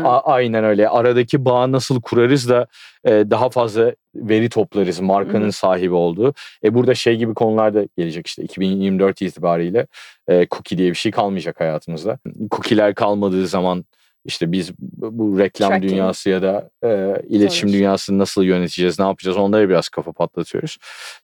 A, 0.03 0.19
aynen 0.19 0.63
öyle. 0.63 0.89
Aradaki 0.89 1.45
bağı 1.45 1.71
nasıl 1.71 2.01
kurarız 2.01 2.49
da 2.49 2.67
e, 3.05 3.11
daha 3.11 3.49
fazla 3.49 3.95
veri 4.15 4.49
toplarız 4.49 4.99
markanın 4.99 5.41
Hı-hı. 5.41 5.51
sahibi 5.51 5.93
olduğu. 5.93 6.33
E 6.63 6.73
burada 6.73 6.95
şey 6.95 7.15
gibi 7.15 7.33
konular 7.33 7.73
da 7.73 7.85
gelecek 7.97 8.27
işte 8.27 8.43
2024 8.43 9.21
itibariyle 9.21 9.87
e, 10.27 10.47
cookie 10.51 10.77
diye 10.77 10.89
bir 10.89 10.95
şey 10.95 11.11
kalmayacak 11.11 11.59
hayatımızda. 11.59 12.19
Cookie'ler 12.51 12.95
kalmadığı 12.95 13.47
zaman 13.47 13.85
işte 14.25 14.51
biz 14.51 14.71
bu 14.97 15.39
reklam 15.39 15.69
Tracking. 15.69 15.91
dünyası 15.91 16.29
ya 16.29 16.41
da 16.41 16.69
e, 16.83 17.21
iletişim 17.29 17.69
Sonuç. 17.69 17.79
dünyasını 17.79 18.17
nasıl 18.17 18.43
yöneteceğiz, 18.43 18.99
ne 18.99 19.05
yapacağız 19.05 19.37
onlara 19.37 19.69
biraz 19.69 19.89
kafa 19.89 20.11
patlatıyoruz. 20.11 20.77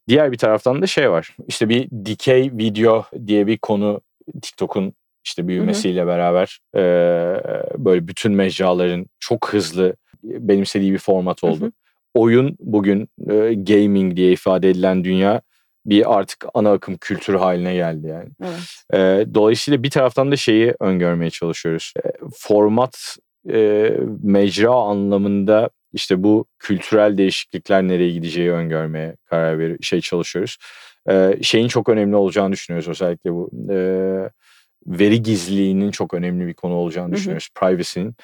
Diğer 0.07 0.31
bir 0.31 0.37
taraftan 0.37 0.81
da 0.81 0.87
şey 0.87 1.11
var. 1.11 1.35
İşte 1.47 1.69
bir 1.69 1.89
dikey 2.05 2.51
video 2.53 3.05
diye 3.27 3.47
bir 3.47 3.57
konu 3.57 4.01
TikTok'un 4.41 4.93
işte 5.23 5.47
büyümesiyle 5.47 5.99
hı 5.99 6.03
hı. 6.03 6.07
beraber 6.07 6.59
e, 6.75 6.81
böyle 7.77 8.07
bütün 8.07 8.31
mecraların 8.31 9.05
çok 9.19 9.53
hızlı 9.53 9.95
benimsediği 10.23 10.93
bir 10.93 10.97
format 10.97 11.43
oldu. 11.43 11.61
Hı 11.61 11.65
hı. 11.65 11.71
Oyun 12.13 12.57
bugün 12.59 13.09
e, 13.29 13.53
gaming 13.53 14.15
diye 14.15 14.31
ifade 14.31 14.69
edilen 14.69 15.03
dünya 15.03 15.41
bir 15.85 16.19
artık 16.19 16.45
ana 16.53 16.71
akım 16.71 16.97
kültür 16.97 17.33
haline 17.33 17.73
geldi 17.75 18.07
yani. 18.07 18.29
Evet. 18.43 18.93
E, 18.93 19.33
dolayısıyla 19.33 19.83
bir 19.83 19.89
taraftan 19.89 20.31
da 20.31 20.35
şeyi 20.35 20.73
öngörmeye 20.79 21.29
çalışıyoruz. 21.29 21.93
E, 22.05 22.09
format 22.35 23.17
e, 23.51 23.91
mecra 24.23 24.71
anlamında 24.71 25.69
işte 25.93 26.23
bu 26.23 26.45
kültürel 26.59 27.17
değişiklikler 27.17 27.83
nereye 27.83 28.11
gideceği 28.11 28.51
öngörmeye 28.51 29.15
karar 29.25 29.59
ver 29.59 29.77
şey 29.81 30.01
çalışıyoruz. 30.01 30.57
E, 31.09 31.37
şeyin 31.41 31.67
çok 31.67 31.89
önemli 31.89 32.15
olacağını 32.15 32.51
düşünüyoruz 32.51 32.87
özellikle 32.87 33.33
bu 33.33 33.51
e, 33.71 33.77
veri 34.87 35.21
gizliliğinin 35.21 35.91
çok 35.91 36.13
önemli 36.13 36.47
bir 36.47 36.53
konu 36.53 36.73
olacağını 36.73 37.07
hı 37.07 37.11
hı. 37.11 37.15
düşünüyoruz. 37.15 37.49
Privacy'nin. 37.55 38.15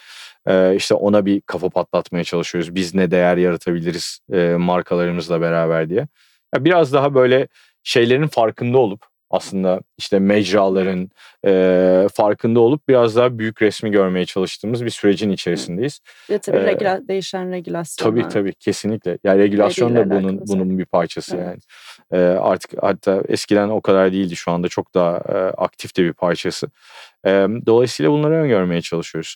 Ee, 0.48 0.76
işte 0.76 0.94
ona 0.94 1.26
bir 1.26 1.42
kafa 1.42 1.70
patlatmaya 1.70 2.24
çalışıyoruz. 2.24 2.76
Biz 2.76 2.96
ne 2.96 3.12
değer 3.12 3.38
yaratabiliriz 3.38 4.20
e, 4.34 4.56
markalarımızla 4.56 5.42
beraber 5.42 5.90
diye. 5.90 6.08
Ya 6.56 6.66
biraz 6.66 6.94
daha 6.94 7.14
böyle 7.14 7.48
şeylerin 7.84 8.28
farkında 8.28 8.78
olup 8.78 9.06
aslında 9.30 9.82
işte 9.98 10.20
mecraların 10.20 11.10
e, 11.46 12.08
farkında 12.14 12.60
olup 12.60 12.88
biraz 12.88 13.16
daha 13.16 13.40
büyük 13.40 13.62
resmi 13.62 13.92
görmeye 13.92 14.26
çalıştığımız 14.26 14.86
bir 14.86 14.90
sürecin 14.90 15.30
içerisindeyiz. 15.30 16.00
Ve 16.30 16.40
tabii 16.40 16.58
ee, 16.58 16.74
regüla- 16.74 17.08
değişen 17.08 17.52
regülasyonlar. 17.52 18.22
Tabii 18.22 18.34
tabii 18.34 18.54
kesinlikle. 18.54 19.18
Yani 19.24 19.40
regülasyon 19.40 19.96
da 19.96 20.10
bunun 20.10 20.48
bunun 20.48 20.80
bir 20.80 20.86
parçası 20.86 21.36
evet. 21.36 21.46
yani. 21.48 21.60
E, 22.12 22.38
artık 22.38 22.84
hatta 22.84 23.24
eskiden 23.28 23.70
o 23.70 23.82
kadar 23.82 24.12
değildi 24.12 24.36
şu 24.36 24.52
anda 24.52 24.68
çok 24.68 24.94
daha 24.94 25.18
e, 25.18 25.34
aktif 25.58 25.98
de 25.98 26.04
bir 26.04 26.14
parçası. 26.14 26.68
E, 27.26 27.30
dolayısıyla 27.66 28.12
bunları 28.12 28.34
öngörmeye 28.34 28.82
çalışıyoruz. 28.82 29.36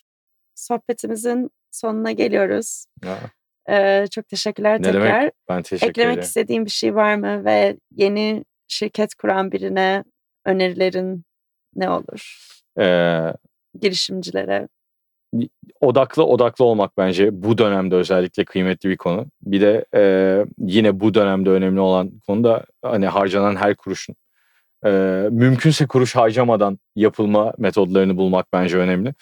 Sohbetimizin 0.54 1.50
sonuna 1.70 2.12
geliyoruz. 2.12 2.86
Ya. 3.04 3.18
Ee, 3.68 4.06
çok 4.10 4.28
teşekkürler 4.28 4.78
ne 4.78 4.82
tekrar. 4.82 5.20
Demek? 5.20 5.32
Ben 5.48 5.62
teşekkür 5.62 5.90
Eklemek 5.90 6.12
ederim. 6.12 6.24
istediğim 6.24 6.64
bir 6.64 6.70
şey 6.70 6.94
var 6.94 7.14
mı 7.14 7.44
ve 7.44 7.76
yeni 7.90 8.44
şirket 8.68 9.14
kuran 9.14 9.52
birine 9.52 10.04
önerilerin 10.44 11.24
ne 11.76 11.90
olur? 11.90 12.50
Ee, 12.80 13.32
Girişimcilere. 13.80 14.68
Odaklı 15.80 16.26
odaklı 16.26 16.64
olmak 16.64 16.92
bence 16.98 17.42
bu 17.42 17.58
dönemde 17.58 17.94
özellikle 17.94 18.44
kıymetli 18.44 18.88
bir 18.88 18.96
konu. 18.96 19.26
Bir 19.42 19.60
de 19.60 19.84
e, 19.94 20.44
yine 20.58 21.00
bu 21.00 21.14
dönemde 21.14 21.50
önemli 21.50 21.80
olan 21.80 22.10
konu 22.26 22.44
da 22.44 22.64
hani 22.82 23.06
harcanan 23.06 23.56
her 23.56 23.74
kuruşun 23.74 24.16
e, 24.86 24.90
mümkünse 25.30 25.86
kuruş 25.86 26.16
harcamadan 26.16 26.78
yapılma 26.96 27.52
metodlarını 27.58 28.16
bulmak 28.16 28.46
bence 28.52 28.78
önemli. 28.78 29.14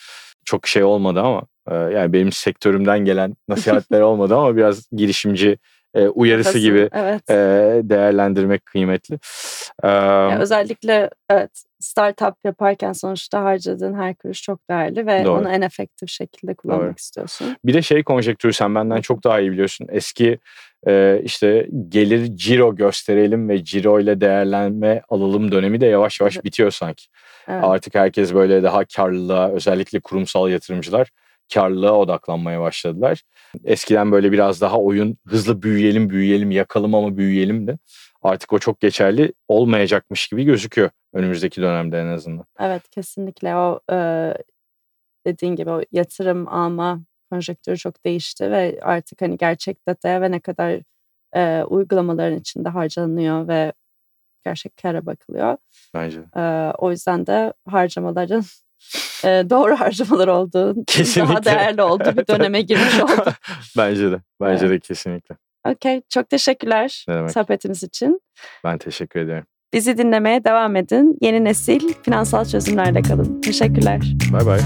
Çok 0.45 0.67
şey 0.67 0.85
olmadı 0.85 1.21
ama 1.21 1.43
yani 1.71 2.13
benim 2.13 2.33
sektörümden 2.33 2.99
gelen 2.99 3.35
nasihatler 3.49 4.01
olmadı 4.01 4.37
ama 4.37 4.57
biraz 4.57 4.91
girişimci 4.93 5.59
e, 5.95 6.09
uyarısı 6.09 6.49
Kafası, 6.49 6.59
gibi 6.59 6.89
evet. 6.93 7.31
e, 7.31 7.35
değerlendirmek 7.85 8.67
kıymetli. 8.67 9.19
Ee, 9.83 9.89
yani 9.89 10.39
özellikle 10.39 11.11
evet 11.31 11.51
startup 11.81 12.35
yaparken 12.45 12.93
sonuçta 12.93 13.43
harcadığın 13.43 13.95
her 13.95 14.15
kuruş 14.15 14.43
çok 14.43 14.69
değerli 14.71 15.07
ve 15.07 15.25
doğru. 15.25 15.41
onu 15.41 15.49
en 15.49 15.61
efektif 15.61 16.09
şekilde 16.09 16.55
kullanmak 16.55 16.85
doğru. 16.85 16.95
istiyorsun. 16.99 17.57
Bir 17.65 17.75
de 17.75 17.83
şey 17.83 18.03
konjektürü 18.03 18.53
sen 18.53 18.75
benden 18.75 19.01
çok 19.01 19.25
daha 19.25 19.41
iyi 19.41 19.53
biliyorsun. 19.53 19.87
Eski 19.91 20.39
e, 20.87 21.21
işte 21.25 21.69
gelir 21.89 22.37
ciro 22.37 22.77
gösterelim 22.77 23.49
ve 23.49 23.65
ciro 23.65 24.01
ile 24.01 24.21
değerlenme 24.21 25.03
alalım 25.09 25.53
dönemi 25.53 25.81
de 25.81 25.87
yavaş 25.87 26.21
yavaş 26.21 26.37
evet. 26.37 26.45
bitiyor 26.45 26.71
sanki. 26.71 27.05
Evet. 27.49 27.65
Artık 27.65 27.95
herkes 27.95 28.35
böyle 28.35 28.63
daha 28.63 28.85
karlılığa 28.85 29.51
özellikle 29.51 30.01
kurumsal 30.01 30.49
yatırımcılar 30.49 31.11
karlılığa 31.55 31.99
odaklanmaya 31.99 32.61
başladılar. 32.61 33.23
Eskiden 33.65 34.13
böyle 34.13 34.33
biraz 34.33 34.61
daha 34.61 34.79
oyun 34.79 35.19
hızlı 35.27 35.63
büyüyelim 35.63 36.11
büyüyelim 36.11 36.51
yakalım 36.51 36.95
ama 36.95 37.17
büyüyelim 37.17 37.67
de 37.67 37.79
artık 38.23 38.53
o 38.53 38.59
çok 38.59 38.81
geçerli 38.81 39.33
olmayacakmış 39.49 40.29
gibi 40.29 40.45
gözüküyor 40.45 40.91
önümüzdeki 41.13 41.63
dönemde 41.63 42.01
en 42.01 42.07
azından. 42.07 42.45
Evet 42.61 42.89
kesinlikle 42.91 43.57
o 43.57 43.81
e, 43.93 43.97
dediğin 45.27 45.57
gibi 45.57 45.71
o 45.71 45.83
yatırım 45.93 46.49
alma 46.49 47.01
konjektürü 47.31 47.77
çok 47.77 48.05
değişti 48.05 48.51
ve 48.51 48.79
artık 48.83 49.23
hani 49.23 49.37
gerçek 49.37 49.89
dataya 49.89 50.21
ve 50.21 50.31
ne 50.31 50.41
kadar 50.41 50.81
e, 51.35 51.63
uygulamaların 51.65 52.39
içinde 52.39 52.69
harcanıyor 52.69 53.49
ve 53.49 53.73
gerçek 54.45 54.77
kara 54.77 55.07
bakılıyor. 55.07 55.57
Bence. 55.95 56.21
E, 56.37 56.73
o 56.79 56.91
yüzden 56.91 57.27
de 57.27 57.53
harcamaların 57.69 58.45
doğru 59.25 59.81
harcamalar 59.81 60.29
olduğu, 60.29 60.75
kesinlikle. 60.87 61.35
daha 61.35 61.45
değerli 61.45 61.83
olduğu 61.83 62.17
bir 62.17 62.27
döneme 62.29 62.61
girmiş 62.61 63.01
olduk. 63.01 63.29
Bence 63.77 64.11
de. 64.11 64.21
Bence 64.41 64.67
evet. 64.67 64.75
de 64.75 64.81
kesinlikle. 64.81 65.37
Okey. 65.69 66.03
Çok 66.09 66.29
teşekkürler 66.29 67.05
sohbetimiz 67.35 67.83
için. 67.83 68.21
Ben 68.65 68.79
teşekkür 68.79 69.21
ederim. 69.21 69.45
Bizi 69.73 69.99
dinlemeye 69.99 70.45
devam 70.45 70.77
edin. 70.77 71.19
Yeni 71.21 71.45
nesil 71.45 71.95
finansal 72.03 72.45
çözümlerle 72.45 73.03
kalın. 73.03 73.41
Teşekkürler. 73.41 74.01
Bay 74.33 74.47
bay. 74.47 74.61